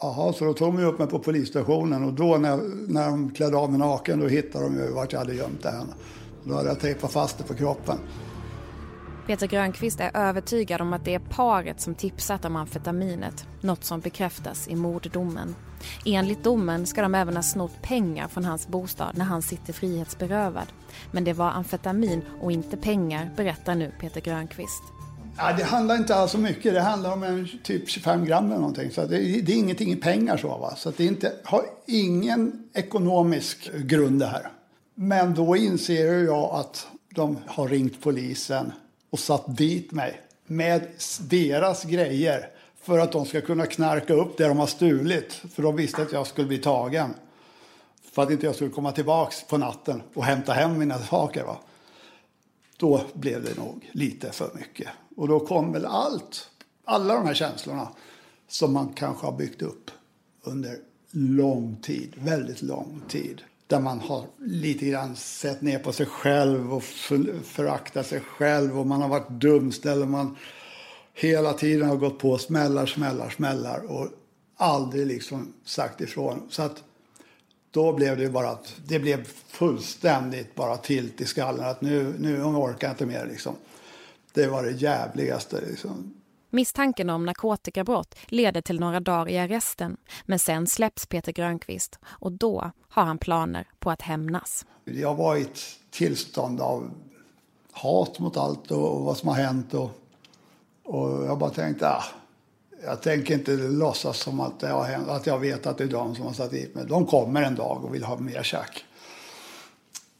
[0.00, 2.56] Jaha, så då tog de upp mig på polisstationen och då när,
[2.88, 5.70] när de klädde av mig naken då hittade de ju vart jag hade gömt det.
[5.70, 5.84] Här.
[6.48, 7.98] Då hade jag tejpat fast det på kroppen.
[9.26, 14.00] Peter Grönqvist är övertygad om att det är paret som tipsat om amfetaminet, något som
[14.00, 15.54] bekräftas i morddomen.
[16.04, 20.66] Enligt domen ska de även ha snott pengar från hans bostad när han sitter frihetsberövad.
[21.10, 24.82] Men det var amfetamin och inte pengar, berättar nu Peter Grönqvist.
[25.36, 26.74] Ja, det handlar inte alls så mycket.
[26.74, 28.90] Det handlar om en, typ 25 gram eller någonting.
[28.90, 30.48] Så det, det är ingenting i pengar så.
[30.48, 30.74] Va?
[30.76, 34.50] Så det inte, har ingen ekonomisk grund det här.
[34.98, 38.72] Men då inser jag att de har ringt polisen
[39.10, 40.88] och satt dit mig med
[41.20, 45.32] deras grejer för att de ska kunna knarka upp det de har stulit.
[45.32, 47.14] För de visste att jag skulle bli tagen.
[48.12, 51.44] För att inte jag skulle komma tillbaks på natten och hämta hem mina saker.
[51.44, 51.58] Va?
[52.76, 54.88] Då blev det nog lite för mycket.
[55.16, 56.50] Och då kom väl allt,
[56.84, 57.88] alla de här känslorna
[58.48, 59.90] som man kanske har byggt upp
[60.42, 60.78] under
[61.10, 63.42] lång tid, väldigt lång tid.
[63.66, 66.82] Där man har lite grann sett ner på sig själv och
[67.44, 70.36] föraktat sig själv och man har varit dumställd och man
[71.14, 74.08] hela tiden har gått på smällar, smällar, smällar och
[74.56, 76.48] aldrig liksom sagt ifrån.
[76.50, 76.82] Så att
[77.70, 82.42] då blev det bara att det blev fullständigt bara tilt i skallen att nu, nu
[82.42, 83.54] orkar jag inte mer liksom.
[84.32, 86.14] Det var det jävligaste liksom.
[86.50, 92.32] Misstanken om narkotikabrott leder till några dagar i arresten men sen släpps Peter Grönqvist och
[92.32, 94.66] då har han planer på att hämnas.
[94.84, 96.90] Jag var i ett tillstånd av
[97.72, 99.90] hat mot allt och, vad som har hänt och,
[100.84, 102.04] och jag bara tänkte ah,
[102.84, 105.88] jag tänker inte låtsas som att, det har hänt, att jag vet att det är
[105.88, 106.84] de som har satt dit mig.
[106.88, 108.84] De kommer en dag och vill ha mer käk.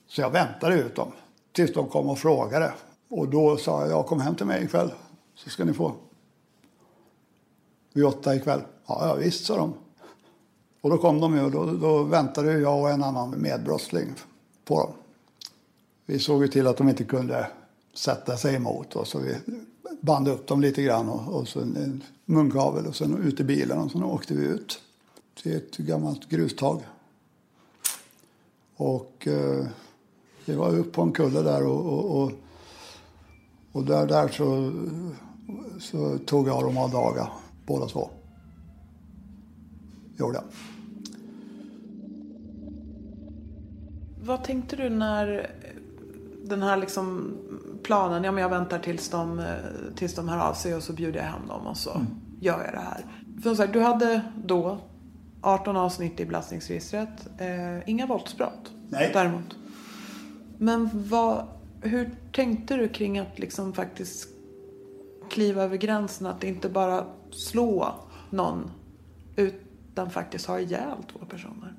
[0.08, 1.12] Så jag väntade ut dem
[1.52, 2.72] tills de kom och frågade.
[3.08, 4.92] Och då sa jag, jag kom hem till mig ikväll
[5.34, 5.94] så ska ni få.
[7.96, 8.60] Vid åtta ikväll.
[8.86, 9.74] Ja, ja visst, sa de.
[10.80, 14.14] Och då kom de ju och då, då väntade jag och en annan medbrottsling
[14.64, 14.92] på dem.
[16.06, 17.50] Vi såg ju till att de inte kunde
[17.94, 19.08] sätta sig emot oss.
[19.08, 19.36] Så vi
[20.00, 23.78] band upp dem lite grann och, och så en munkavel och sen ut i bilen
[23.78, 24.80] och sen åkte vi ut
[25.42, 26.80] till ett gammalt grustag.
[28.76, 29.66] Och eh,
[30.44, 32.32] vi var upp på en kulle där och, och, och,
[33.72, 34.72] och där, där så,
[35.80, 37.28] så tog jag dem av daga,
[37.66, 38.10] båda två.
[40.18, 40.44] Gjorde jag.
[44.26, 45.50] Vad tänkte du när
[46.44, 47.36] den här liksom
[47.82, 49.44] planen, ja men jag väntar tills de,
[49.96, 52.06] tills de hör av sig och så bjuder jag hem dem och så mm.
[52.40, 53.04] gör jag det här.
[53.34, 54.78] För som sagt, du hade då
[55.40, 57.28] 18 avsnitt i belastningsregistret.
[57.38, 59.10] Eh, inga våldsbrott Nej.
[59.12, 59.56] däremot.
[60.58, 61.46] Men vad,
[61.80, 64.28] hur tänkte du kring att liksom faktiskt
[65.30, 66.26] kliva över gränsen?
[66.26, 67.04] Att inte bara
[67.36, 67.94] slå
[68.30, 68.70] någon
[69.36, 71.74] utan faktiskt ha ihjäl två personer?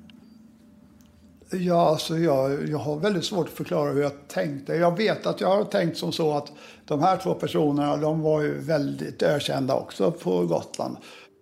[1.50, 4.74] Ja, alltså jag, jag har väldigt svårt att förklara hur jag tänkte.
[4.74, 6.52] Jag vet att jag har tänkt som så att
[6.84, 10.96] de här två personerna, de var ju väldigt ökända också på Gotland.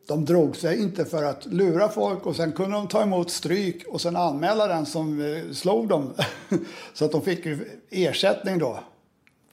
[0.08, 3.86] de drog sig inte för att lura folk och sen kunde de ta emot stryk
[3.88, 6.12] och sen anmäla den som eh, slog dem.
[6.94, 7.46] Så att de fick
[7.90, 8.78] ersättning då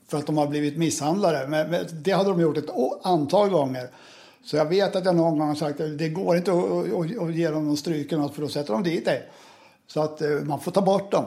[0.08, 1.46] för att de har blivit misshandlade.
[1.48, 2.70] Men det hade de gjort ett
[3.02, 3.88] antal gånger.
[4.44, 7.34] Så jag vet att jag någon gång har sagt att det går inte att, att,
[7.34, 9.28] ge dem någon stryk för då sätter de dit dig.
[9.86, 11.24] Så att eh, man får ta bort dem.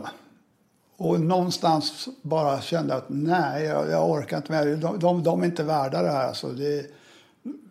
[0.97, 5.45] Och någonstans bara kände att nej, jag, jag orkar inte med de, de, de är
[5.45, 6.27] inte värda det här.
[6.27, 6.85] Alltså det,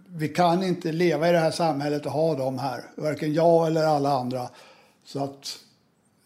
[0.09, 2.81] vi kan inte leva i det här samhället och ha dem här.
[2.97, 4.49] Varken jag eller alla andra.
[5.05, 5.59] Så att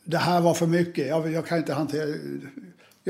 [0.05, 1.09] det här var för mycket.
[1.09, 2.15] Jag, jag kan inte hantera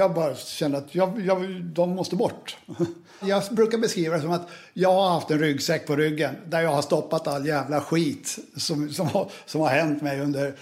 [0.00, 2.56] jag bara kände att jag, jag, de måste bort.
[3.22, 6.70] Jag brukar beskriva det som att jag har haft en ryggsäck på ryggen där jag
[6.70, 10.54] har stoppat all jävla skit som, som, har, som har hänt mig under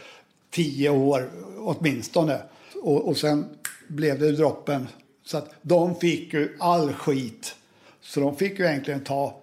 [0.51, 2.43] tio år åtminstone.
[2.83, 3.45] Och, och sen
[3.89, 4.89] blev det droppen.
[5.25, 7.55] Så att de fick ju all skit.
[8.01, 9.43] Så de fick ju egentligen ta,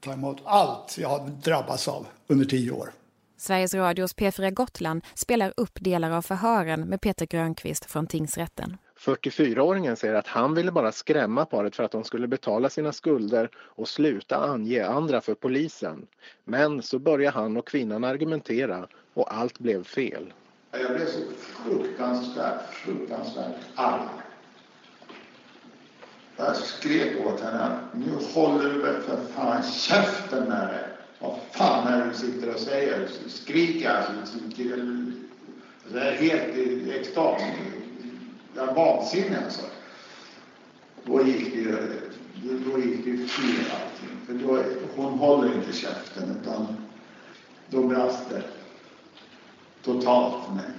[0.00, 2.92] ta emot allt jag har drabbats av under tio år.
[3.38, 8.76] Sveriges Radios P4 Gotland spelar upp delar av förhören med Peter Grönqvist från tingsrätten.
[8.98, 13.50] 44-åringen säger att han ville bara skrämma paret för att de skulle betala sina skulder
[13.56, 16.06] och sluta ange andra för polisen.
[16.44, 20.32] Men så börjar han och kvinnan argumentera och allt blev fel.
[20.70, 24.08] Jag blev så fruktansvärt, fruktansvärt arg.
[26.36, 30.84] Jag skrek åt henne, nu håller du väl för fan käften med dig.
[31.18, 33.08] Vad fan är det du sitter och säger?
[33.28, 34.12] Skriker alltså.
[35.92, 37.42] Jag är helt i extas
[38.56, 39.40] där vansinniga.
[39.44, 39.66] alltså.
[41.04, 41.88] Då gick det,
[42.42, 44.16] då gick det fel allting.
[44.26, 44.62] För då,
[44.96, 46.66] hon håller inte käften utan
[47.68, 48.42] då brast det
[49.82, 50.70] totalt för mig.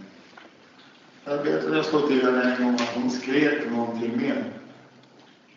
[1.26, 4.54] Jag vet att jag slog till henne en gång att hon skrek någonting mer.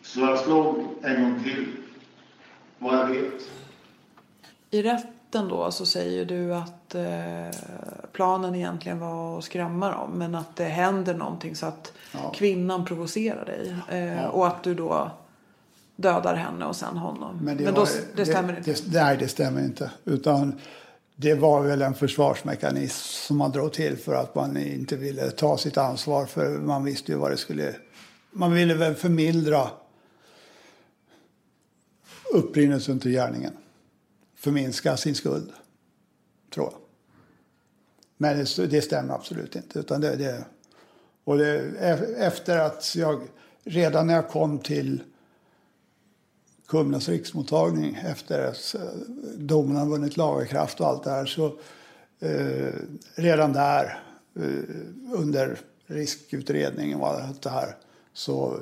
[0.02, 1.66] Så jag slog en gång till,
[2.78, 3.50] vad jag vet.
[4.70, 4.82] I
[5.30, 7.60] rätten då så säger du att eh,
[8.12, 12.32] planen egentligen var att skrämma dem men att det händer någonting så att ja.
[12.34, 14.28] kvinnan provocerar dig eh, ja.
[14.28, 15.10] och att du då
[15.96, 17.38] dödar henne och sen honom.
[17.42, 18.72] Men det, men då, var, det stämmer det, inte?
[18.72, 19.90] Det, nej, det stämmer inte.
[20.04, 20.60] Utan
[21.16, 25.58] det var väl en försvarsmekanism som man drog till för att man inte ville ta
[25.58, 27.74] sitt ansvar för man visste ju vad det skulle...
[28.32, 29.68] Man ville väl förmildra
[32.32, 33.52] upprinnelsen till gärningen.
[34.40, 35.52] Förminska sin skuld,
[36.54, 36.80] tror jag.
[38.16, 39.78] Men det, det stämmer absolut inte.
[39.78, 40.44] Utan det, det,
[41.24, 43.22] och det, e- efter att jag,
[43.64, 45.02] redan när jag kom till
[46.66, 49.00] Kumlas riksmottagning efter att eh,
[49.36, 51.46] domen har vunnit lagerkraft och allt det här så
[52.20, 52.74] eh,
[53.14, 54.02] redan där
[54.34, 54.76] eh,
[55.12, 57.76] under riskutredningen och allt det här
[58.12, 58.60] så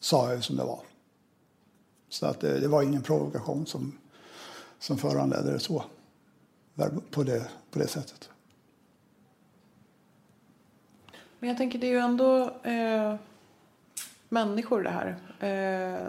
[0.00, 0.80] sa jag som det var.
[2.08, 3.98] Så att det, det var ingen provokation som,
[4.82, 5.84] som föranledde det så
[7.10, 8.30] på det, på det sättet.
[11.38, 13.14] Men jag tänker det är ju ändå eh,
[14.28, 15.16] människor det här.
[15.40, 16.06] Eh,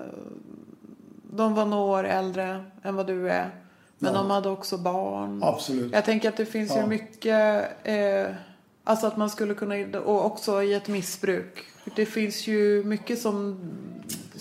[1.24, 3.52] de var några år äldre än vad du är.
[3.98, 4.22] Men ja.
[4.22, 5.44] de hade också barn.
[5.44, 5.94] Absolut.
[5.94, 6.82] Jag tänker att det finns ja.
[6.82, 8.36] ju mycket, eh,
[8.84, 11.66] alltså att man skulle kunna, och också i ett missbruk.
[11.96, 13.60] Det finns ju mycket som,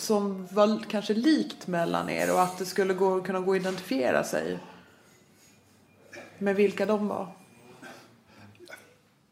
[0.02, 4.24] som var kanske likt mellan er och att det skulle gå, kunna gå att identifiera
[4.24, 4.58] sig
[6.38, 7.36] med vilka de var.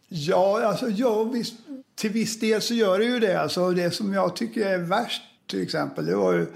[0.08, 1.54] Ja, alltså, ja visst,
[1.94, 3.40] till viss del så gör det ju det.
[3.40, 6.46] Alltså, det som jag tycker är värst till exempel, det var ju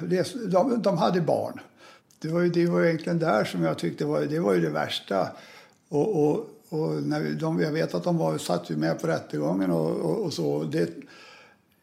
[0.00, 1.60] det, de, de hade barn.
[2.18, 4.70] Det var, ju, det var egentligen där som jag tyckte var, det var ju det
[4.70, 5.28] värsta.
[5.88, 9.70] Och, och, och när de, jag vet att de var, satt ju med på rättegången
[9.70, 10.64] och, och, och så.
[10.64, 10.90] Det,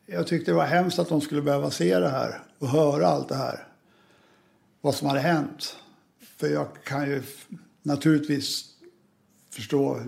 [0.10, 3.30] jag tyckte det var hemskt att de skulle behöva se det här och höra allt
[3.30, 3.68] det här.
[4.82, 5.76] Vad som hade hänt.
[6.38, 7.24] För jag kan ju
[7.84, 8.66] naturligtvis
[9.50, 10.02] förstå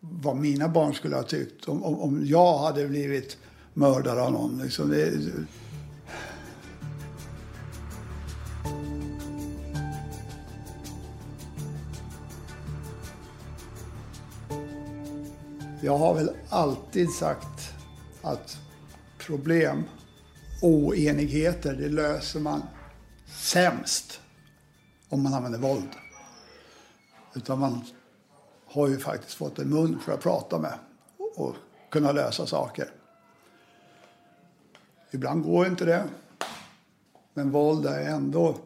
[0.00, 3.38] vad mina barn skulle ha tyckt om, om, om jag hade blivit
[3.74, 4.62] mördad av någon.
[4.62, 5.12] Liksom det,
[15.82, 17.72] Jag har väl alltid sagt
[18.22, 18.58] att
[19.30, 19.84] problem,
[20.62, 22.62] oenigheter, det löser man
[23.26, 24.20] sämst
[25.08, 25.88] om man använder våld.
[27.34, 27.84] Utan man
[28.66, 30.78] har ju faktiskt fått en mun för att prata med
[31.36, 31.54] och
[31.90, 32.90] kunna lösa saker.
[35.10, 36.04] Ibland går inte det.
[37.34, 38.58] Men våld är ändå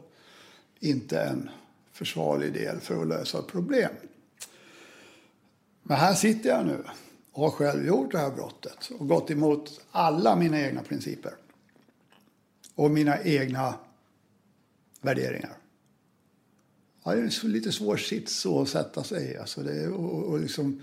[0.81, 1.51] inte en
[1.93, 3.91] försvarlig del för att lösa problem.
[5.83, 6.85] Men här sitter jag nu
[7.35, 11.33] och har själv gjort det här brottet och gått emot alla mina egna principer
[12.75, 13.75] och mina egna
[15.01, 15.57] värderingar.
[17.05, 19.37] ja, det är en lite svår sits att sätta sig i.
[19.37, 20.83] Alltså det, och, och liksom,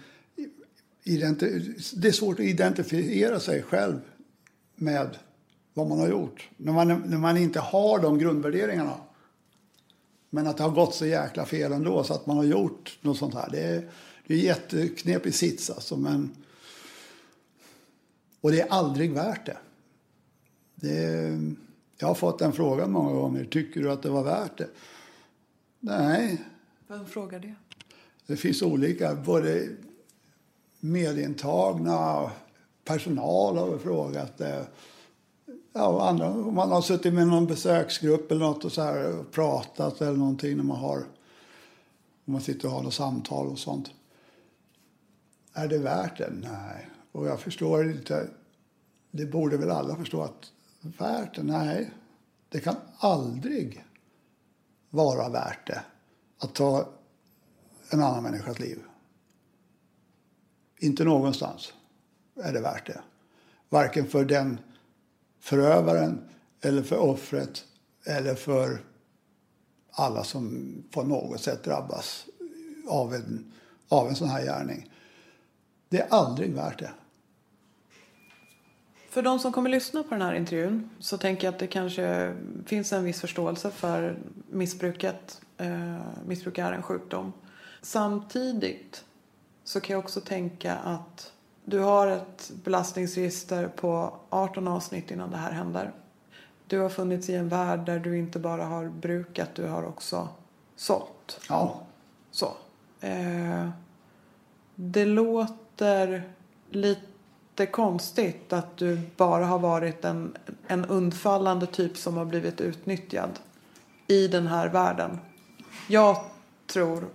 [1.04, 4.00] det är svårt att identifiera sig själv
[4.76, 5.18] med
[5.74, 6.50] vad man har gjort.
[6.58, 8.98] När man, när man inte har de grundvärderingarna.
[10.30, 13.18] Men att det har gått så jäkla fel ändå så att man har gjort något
[13.18, 13.50] sånt här.
[13.52, 13.90] Det är,
[14.32, 15.98] det är en jätteknepig sits alltså.
[15.98, 16.32] Men,
[18.42, 19.58] och det är aldrig värt det.
[20.76, 21.56] det är,
[21.98, 23.46] jag har fått den frågan många gånger.
[23.46, 24.70] Tycker du att det var värt det?
[25.80, 26.42] Nej.
[26.88, 27.56] Vem frågar det?
[28.28, 29.16] Det finns olika.
[29.16, 29.68] Både
[30.80, 32.32] medintagna,
[32.86, 34.68] personal har frågat det.
[35.74, 39.32] Ja, andra, om man har suttit med någon besöksgrupp eller något och så här och
[39.32, 41.04] pratat eller någonting när man har
[42.26, 43.92] om man sitter och har något samtal och sånt.
[45.54, 46.30] Är det värt det?
[46.30, 46.90] Nej.
[47.12, 48.28] Och jag förstår inte.
[49.12, 51.44] Det borde väl alla förstå att värt det?
[51.44, 51.92] Nej.
[52.50, 53.86] Det kan aldrig
[54.90, 55.84] vara värt det
[56.38, 56.90] att ta
[57.90, 58.80] en annan människas liv.
[60.80, 61.74] Inte någonstans
[62.36, 63.02] är det värt det.
[63.70, 64.60] Varken för den
[65.40, 66.30] förövaren
[66.62, 67.66] eller för offret
[68.06, 68.84] eller för
[69.92, 72.26] alla som på något sätt drabbas
[72.88, 73.54] av en,
[73.90, 74.91] av en sån här gärning.
[75.92, 76.92] Det är aldrig värt det.
[79.10, 82.36] För de som kommer lyssna på den här intervjun så tänker jag att det kanske
[82.66, 84.18] finns en viss förståelse för
[84.50, 85.42] missbruket.
[85.58, 87.34] Eh, missbruk är en sjukdom.
[87.82, 89.06] Samtidigt
[89.64, 91.32] så kan jag också tänka att
[91.66, 95.92] du har ett belastningsregister på 18 avsnitt innan det här händer.
[96.68, 100.30] Du har funnits i en värld där du inte bara har brukat, du har också
[100.76, 101.40] sålt.
[101.50, 101.82] Ja.
[102.32, 102.54] Så.
[103.02, 103.70] Eh,
[104.76, 106.24] det låter låter
[106.70, 113.40] lite konstigt att du bara har varit en, en undfallande typ som har blivit utnyttjad
[114.08, 115.20] i den här världen.
[115.88, 116.18] Jag
[116.68, 117.06] tror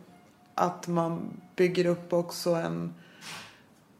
[0.54, 2.94] att man bygger upp också en...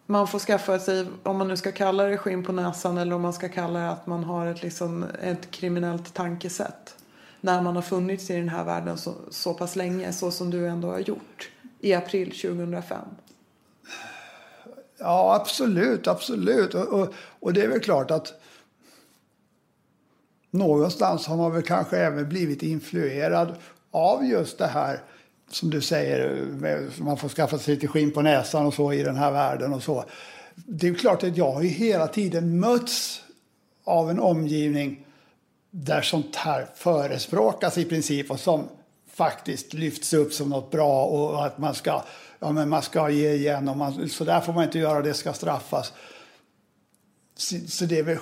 [0.07, 3.23] Man får skaffa sig, om man nu ska kalla det skinn på näsan eller om
[3.23, 6.97] man ska kalla det att man har ett, liksom, ett kriminellt tankesätt.
[7.41, 10.69] När man har funnits i den här världen så, så pass länge, så som du
[10.69, 11.51] ändå har gjort
[11.81, 12.99] i april 2005.
[14.99, 16.75] Ja, absolut, absolut.
[16.75, 18.33] Och, och, och, det är väl klart att
[20.51, 23.55] någonstans har man väl kanske även blivit influerad
[23.91, 25.03] av just det här
[25.51, 26.49] som du säger,
[27.03, 29.83] man får skaffa sig lite skinn på näsan och så i den här världen och
[29.83, 30.05] så.
[30.55, 33.23] Det är klart att jag har ju hela tiden mötts
[33.85, 35.07] av en omgivning
[35.71, 38.69] där sånt här förespråkas i princip och som
[39.13, 42.03] faktiskt lyfts upp som något bra och att man ska,
[42.39, 45.15] ja, men man ska ge igen och man, så där får man inte göra, det
[45.15, 45.93] ska straffas.
[47.35, 48.19] Så, så det är väl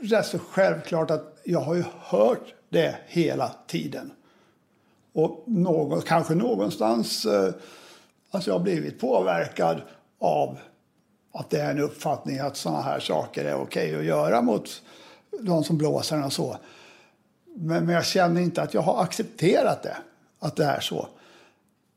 [0.00, 4.12] rätt så självklart att jag har ju hört det hela tiden.
[5.12, 7.54] Och någon, kanske någonstans eh,
[8.30, 9.82] att jag har blivit påverkad
[10.18, 10.58] av
[11.32, 14.82] att det är en uppfattning att sådana här saker är okej okay att göra mot
[15.40, 16.56] de som blåser och så.
[17.54, 19.96] Men, men, jag känner inte att jag har accepterat det,
[20.38, 21.08] att det är så.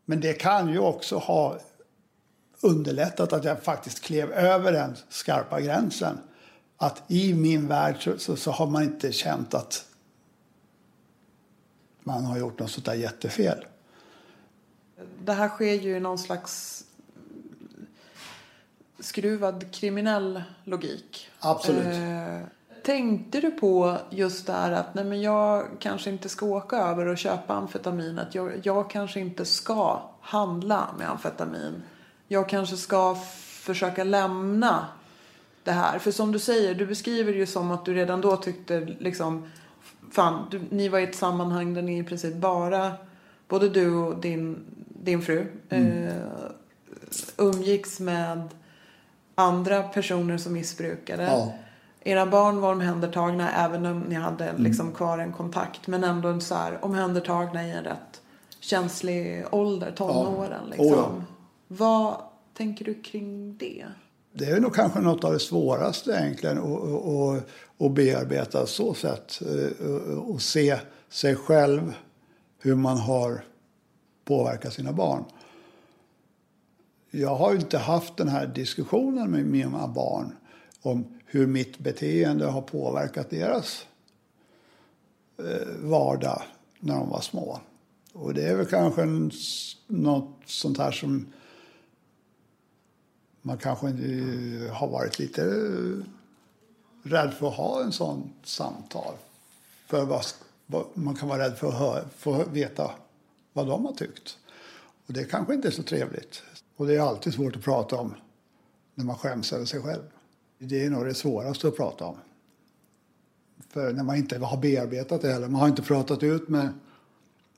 [0.09, 1.59] Men det kan ju också ha
[2.61, 6.17] underlättat att jag faktiskt klev över den skarpa gränsen.
[6.77, 9.85] Att i min värld så, så, så har man inte känt att
[12.03, 13.65] man har gjort något sånt där jättefel.
[15.25, 16.83] Det här sker ju i någon slags
[18.99, 21.29] skruvad kriminell logik.
[21.39, 21.85] Absolut.
[21.85, 22.41] Eh,
[22.83, 27.05] tänkte du på just det här att nej men jag kanske inte ska åka över
[27.05, 28.19] och köpa amfetamin.
[28.19, 31.83] Att jag, jag kanske inte ska handla med amfetamin.
[32.27, 34.87] Jag kanske ska försöka lämna
[35.63, 35.99] det här.
[35.99, 39.49] För som du säger, du beskriver det ju som att du redan då tyckte liksom
[40.11, 42.93] fan, du, ni var i ett sammanhang där ni i princip bara,
[43.47, 46.07] både du och din, din fru, mm.
[46.07, 46.13] eh,
[47.37, 48.49] umgicks med
[49.35, 51.23] andra personer som missbrukade.
[51.23, 51.53] Ja.
[52.03, 54.63] Era barn var omhändertagna även om ni hade mm.
[54.63, 55.87] liksom kvar en kontakt.
[55.87, 58.21] Men ändå så här, omhändertagna i en rätt
[58.59, 60.61] känslig ålder, tonåren.
[60.63, 60.69] Ja.
[60.69, 60.87] Liksom.
[60.87, 61.21] Oh ja.
[61.67, 62.15] Vad
[62.53, 63.85] tänker du kring det?
[64.33, 66.57] Det är nog kanske något av det svåraste egentligen
[67.77, 69.41] att bearbeta så sätt.
[69.41, 70.79] Eh, och se
[71.09, 71.93] sig själv,
[72.59, 73.43] hur man har
[74.25, 75.23] påverkat sina barn.
[77.11, 80.35] Jag har inte haft den här diskussionen med mina barn
[80.81, 83.85] om hur mitt beteende har påverkat deras
[85.37, 86.41] eh, vardag
[86.79, 87.59] när de var små.
[88.13, 89.05] Och det är väl kanske
[89.87, 91.27] något sånt här som
[93.41, 96.05] man kanske eh, har varit lite eh,
[97.03, 99.13] rädd för att ha en sån samtal.
[99.87, 100.05] För
[100.65, 102.91] vad, man kan vara rädd för att få veta
[103.53, 104.37] vad de har tyckt.
[105.07, 106.43] Och det kanske inte är så trevligt.
[106.75, 108.15] Och det är alltid svårt att prata om
[108.95, 110.03] när man skäms över sig själv.
[110.61, 112.15] Det är nog det svåraste att prata om.
[113.69, 116.69] För när man inte har bearbetat det heller, man har inte pratat ut med,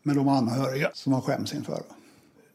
[0.03, 1.83] med de anhöriga som man skäms inför.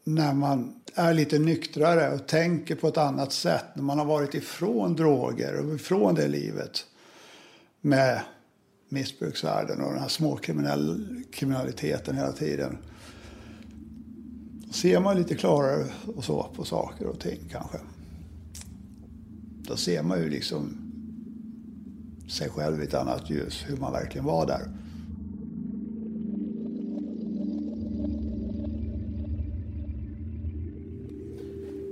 [0.03, 4.35] När man är lite nyktrare och tänker på ett annat sätt, när man har varit
[4.35, 6.85] ifrån droger och ifrån det livet
[7.81, 8.21] med
[8.89, 12.77] missbruksvärlden och den här småkriminaliteten hela tiden.
[14.65, 15.85] Då ser man lite klarare
[16.15, 17.77] och så på saker och ting kanske.
[19.67, 20.77] Då ser man ju liksom
[22.29, 24.67] sig själv i ett annat ljus, hur man verkligen var där.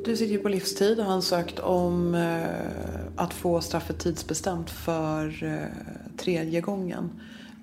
[0.05, 5.43] Du sitter ju på livstid och har ansökt om eh, att få straffet tidsbestämt för
[5.43, 7.09] eh, tredje gången.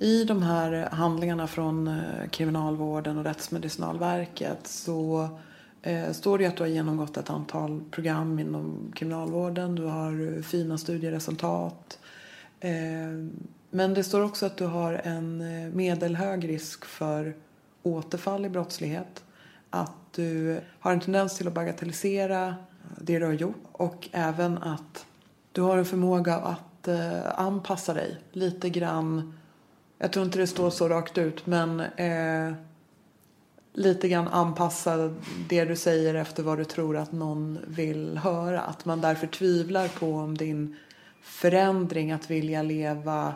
[0.01, 5.29] I de här handlingarna från eh, Kriminalvården och Rättsmedicinalverket så
[5.83, 9.74] Eh, står det att du har genomgått ett antal program inom kriminalvården.
[9.74, 11.99] Du har eh, fina studieresultat.
[12.61, 12.70] Eh,
[13.70, 15.39] men det står också att du har en
[15.76, 17.35] medelhög risk för
[17.83, 19.24] återfall i brottslighet.
[19.70, 22.55] Att du har en tendens till att bagatellisera
[23.01, 25.07] det du har gjort och även att
[25.53, 26.89] du har en förmåga att
[27.35, 29.39] anpassa dig lite grann.
[29.99, 31.83] Jag tror inte det står så rakt ut men
[33.73, 35.14] lite grann anpassa
[35.49, 38.61] det du säger efter vad du tror att någon vill höra.
[38.61, 40.77] Att man därför tvivlar på om din
[41.23, 43.35] förändring att vilja leva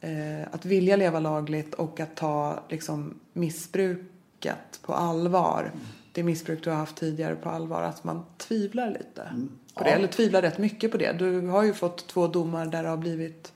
[0.00, 5.72] eh, att vilja leva lagligt och att ta liksom, missbruket på allvar
[6.18, 7.82] det missbruk du har haft tidigare på allvar.
[7.82, 9.50] Att man tvivlar lite mm.
[9.74, 9.90] på det.
[9.90, 11.12] Eller tvivlar rätt mycket på det.
[11.12, 13.52] Du har ju fått två domar där det har blivit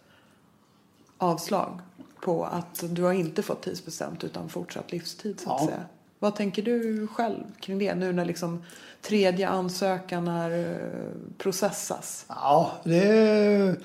[1.19, 1.81] avslag
[2.21, 5.67] på att du har inte fått tidsbestämt utan fortsatt livstid så att ja.
[5.67, 5.85] säga.
[6.23, 8.65] Vad tänker du själv kring det nu när liksom
[9.01, 12.25] tredje ansökan är, eh, processas?
[12.29, 13.77] Ja, det är,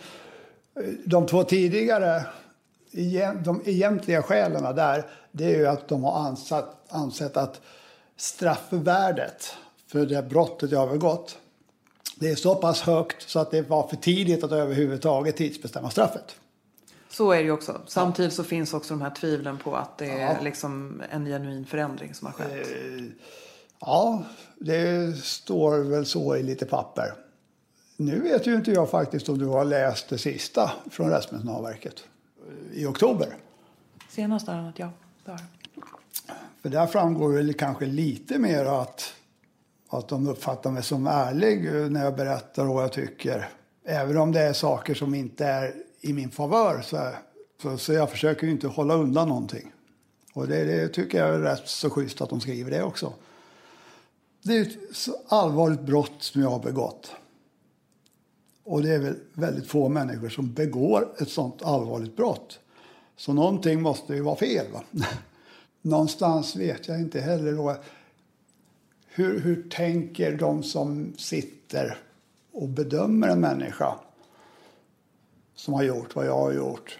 [1.05, 2.25] de två tidigare,
[3.43, 7.61] de egentliga skälen där, det är ju att de har ansatt, ansett att
[8.17, 9.53] straffvärdet
[9.87, 11.37] för det brottet jag har begått.
[12.15, 16.35] Det är så pass högt så att det var för tidigt att överhuvudtaget tidsbestämma straffet.
[17.09, 17.81] Så är det ju också.
[17.87, 22.13] Samtidigt så finns också de här tvivlen på att det är liksom en genuin förändring
[22.13, 22.51] som har skett.
[22.51, 23.05] Eh,
[23.79, 24.23] ja,
[24.55, 27.13] det står väl så i lite papper.
[27.97, 32.03] Nu vet ju inte jag faktiskt om du har läst det sista från Rättsmedicinalverket
[32.73, 33.35] i oktober.
[34.09, 34.89] Senast har ja.
[35.25, 35.39] Har.
[36.61, 39.13] För där framgår väl kanske lite mer att,
[39.89, 43.49] att de uppfattar mig som ärlig när jag berättar vad jag tycker.
[43.85, 47.11] Även om det är saker som inte är i min favör så,
[47.61, 49.71] så, så jag försöker ju inte hålla undan någonting.
[50.33, 53.13] Och det, det, tycker jag är rätt så schysst att de skriver det också.
[54.43, 57.11] Det är ett så allvarligt brott som jag har begått.
[58.63, 62.59] Och det är väl väldigt få människor som begår ett sånt allvarligt brott.
[63.15, 64.65] Så någonting måste ju vara fel.
[64.73, 64.83] Va?
[65.81, 67.75] någonstans vet jag inte heller då.
[69.07, 71.97] Hur, hur tänker de som sitter
[72.51, 73.95] och bedömer en människa
[75.57, 76.99] som har gjort vad jag har gjort?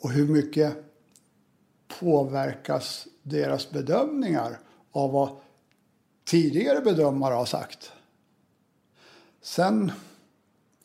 [0.00, 0.76] Och hur mycket
[2.00, 4.58] påverkas deras bedömningar
[4.92, 5.28] av vad
[6.24, 7.92] tidigare bedömare har sagt?
[9.42, 9.92] Sen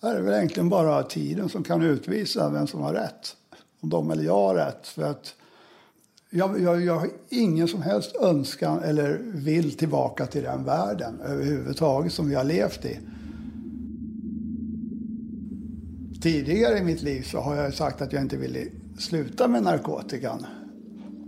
[0.01, 3.35] är det väl egentligen bara tiden som kan utvisa vem som har rätt.
[3.79, 4.87] Om de eller jag har rätt.
[4.87, 5.35] För att
[6.29, 12.13] jag, jag, jag har ingen som helst önskan eller vill tillbaka till den världen överhuvudtaget
[12.13, 12.99] som vi har levt i.
[16.21, 18.65] Tidigare i mitt liv så har jag sagt att jag inte ville
[18.97, 20.45] sluta med narkotikan.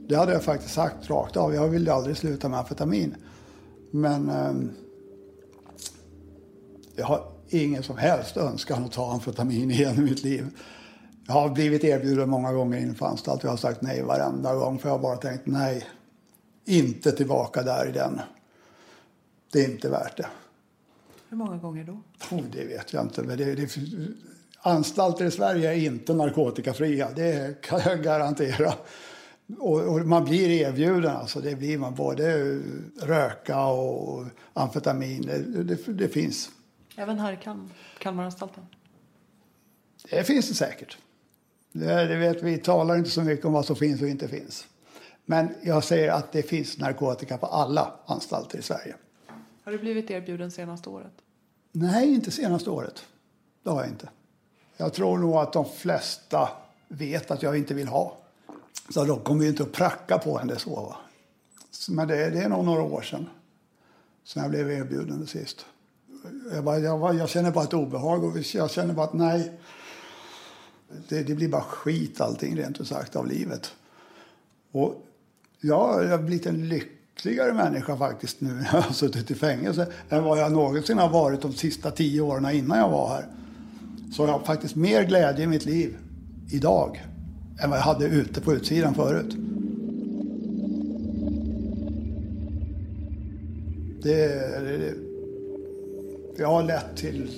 [0.07, 1.53] Det hade jag faktiskt sagt rakt av.
[1.53, 3.15] Jag ville aldrig sluta med amfetamin.
[3.91, 4.53] Men eh,
[6.95, 10.47] jag har ingen som helst önskan att ta amfetamin igen i mitt liv.
[11.27, 13.43] Jag har blivit erbjuden många gånger in på anstalt.
[13.43, 15.85] Jag har sagt nej varenda gång för jag har bara tänkt nej.
[16.65, 18.19] Inte tillbaka där i den.
[19.51, 20.27] Det är inte värt det.
[21.29, 22.01] Hur många gånger då?
[22.35, 23.23] Oh, det vet jag inte.
[23.23, 23.77] Men det, det,
[24.61, 27.11] anstalter i Sverige är inte narkotikafria.
[27.15, 28.73] Det kan jag garantera.
[29.59, 31.95] Och, och, man blir erbjuden, alltså det blir man.
[31.95, 32.59] Både
[33.01, 35.21] röka och amfetamin.
[35.21, 36.49] Det, det, det finns.
[36.95, 37.37] Även här i
[37.99, 38.65] Kalmaranstalten?
[40.09, 40.97] Det finns det säkert.
[41.71, 44.67] Det, det vet, vi talar inte så mycket om vad som finns och inte finns.
[45.25, 48.95] Men jag säger att det finns narkotika på alla anstalter i Sverige.
[49.63, 51.13] Har du blivit erbjuden senaste året?
[51.71, 53.05] Nej, inte senaste året.
[53.63, 54.09] Det har jag inte.
[54.81, 56.49] Jag tror nog att de flesta
[56.87, 58.17] vet att jag inte vill ha.
[58.89, 60.75] Så de kommer ju inte att pracka på en det så.
[60.75, 60.97] Va?
[61.89, 63.29] Men det, det är nog några år sedan.
[64.23, 65.65] Sen jag blev erbjuden sist.
[66.53, 69.51] Jag, bara, jag, bara, jag känner bara ett obehag och jag känner bara att nej.
[71.07, 73.73] Det, det blir bara skit allting rent ut sagt av livet.
[74.71, 75.07] Och
[75.59, 80.23] jag har blivit en lyckligare människa faktiskt nu när jag har suttit i fängelse än
[80.23, 83.27] vad jag någonsin har varit de sista tio åren innan jag var här.
[84.11, 85.97] Så har jag faktiskt mer glädje i mitt liv
[86.49, 87.05] idag
[87.63, 89.35] än vad jag hade ute på utsidan förut.
[94.03, 94.27] Det,
[94.61, 94.93] det,
[96.37, 97.29] det har lett till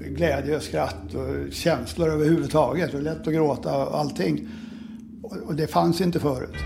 [0.00, 2.92] glädje och skratt och känslor överhuvudtaget.
[2.92, 4.48] Det är lätt att gråta och allting.
[5.22, 6.56] Och det fanns inte förut.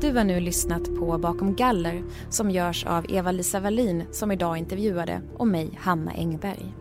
[0.00, 5.20] Du har nu lyssnat på Bakom galler som görs av Eva-Lisa Wallin som idag intervjuade
[5.36, 6.74] och mig, Hanna Engberg.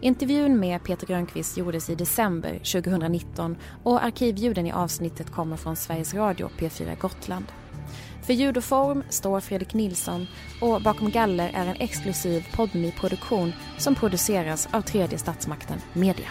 [0.00, 6.14] Intervjun med Peter Grönqvist gjordes i december 2019 och arkivljuden i avsnittet kommer från Sveriges
[6.14, 7.44] Radio P4 Gotland.
[8.22, 10.26] För ljud och form står Fredrik Nilsson
[10.60, 16.28] och Bakom galler är en exklusiv podmi produktion som produceras av tredje statsmakten Media.